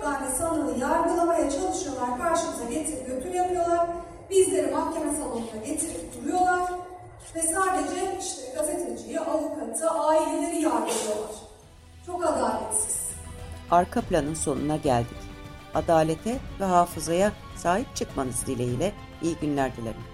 9 0.05 0.12
duruşmada 0.12 0.19
4 0.19 0.19
tane 0.19 0.31
sanığı 0.31 0.79
yargılamaya 0.79 1.51
çalışıyorlar, 1.51 2.19
karşımıza 2.19 2.64
getirip 2.64 3.07
götür 3.07 3.35
yapıyorlar. 3.35 3.88
Bizleri 4.31 4.71
mahkeme 4.71 5.12
salonuna 5.12 5.64
getirip 5.67 6.23
duruyorlar 6.23 6.73
ve 7.35 7.43
sadece 7.43 8.19
işte 8.21 8.43
gazeteciyi, 8.57 9.21
avukatı, 9.21 9.90
aileleri 9.90 10.62
yargılıyorlar. 10.62 11.35
Çok 12.07 12.25
adaletsiz. 12.25 13.11
Arka 13.71 14.01
planın 14.01 14.35
sonuna 14.35 14.77
geldik. 14.77 15.17
Adalete 15.75 16.38
ve 16.61 16.64
hafızaya 16.64 17.33
sahip 17.57 17.97
çıkmanız 17.97 18.47
dileğiyle 18.47 18.93
iyi 19.23 19.37
günler 19.37 19.77
dilerim. 19.77 20.13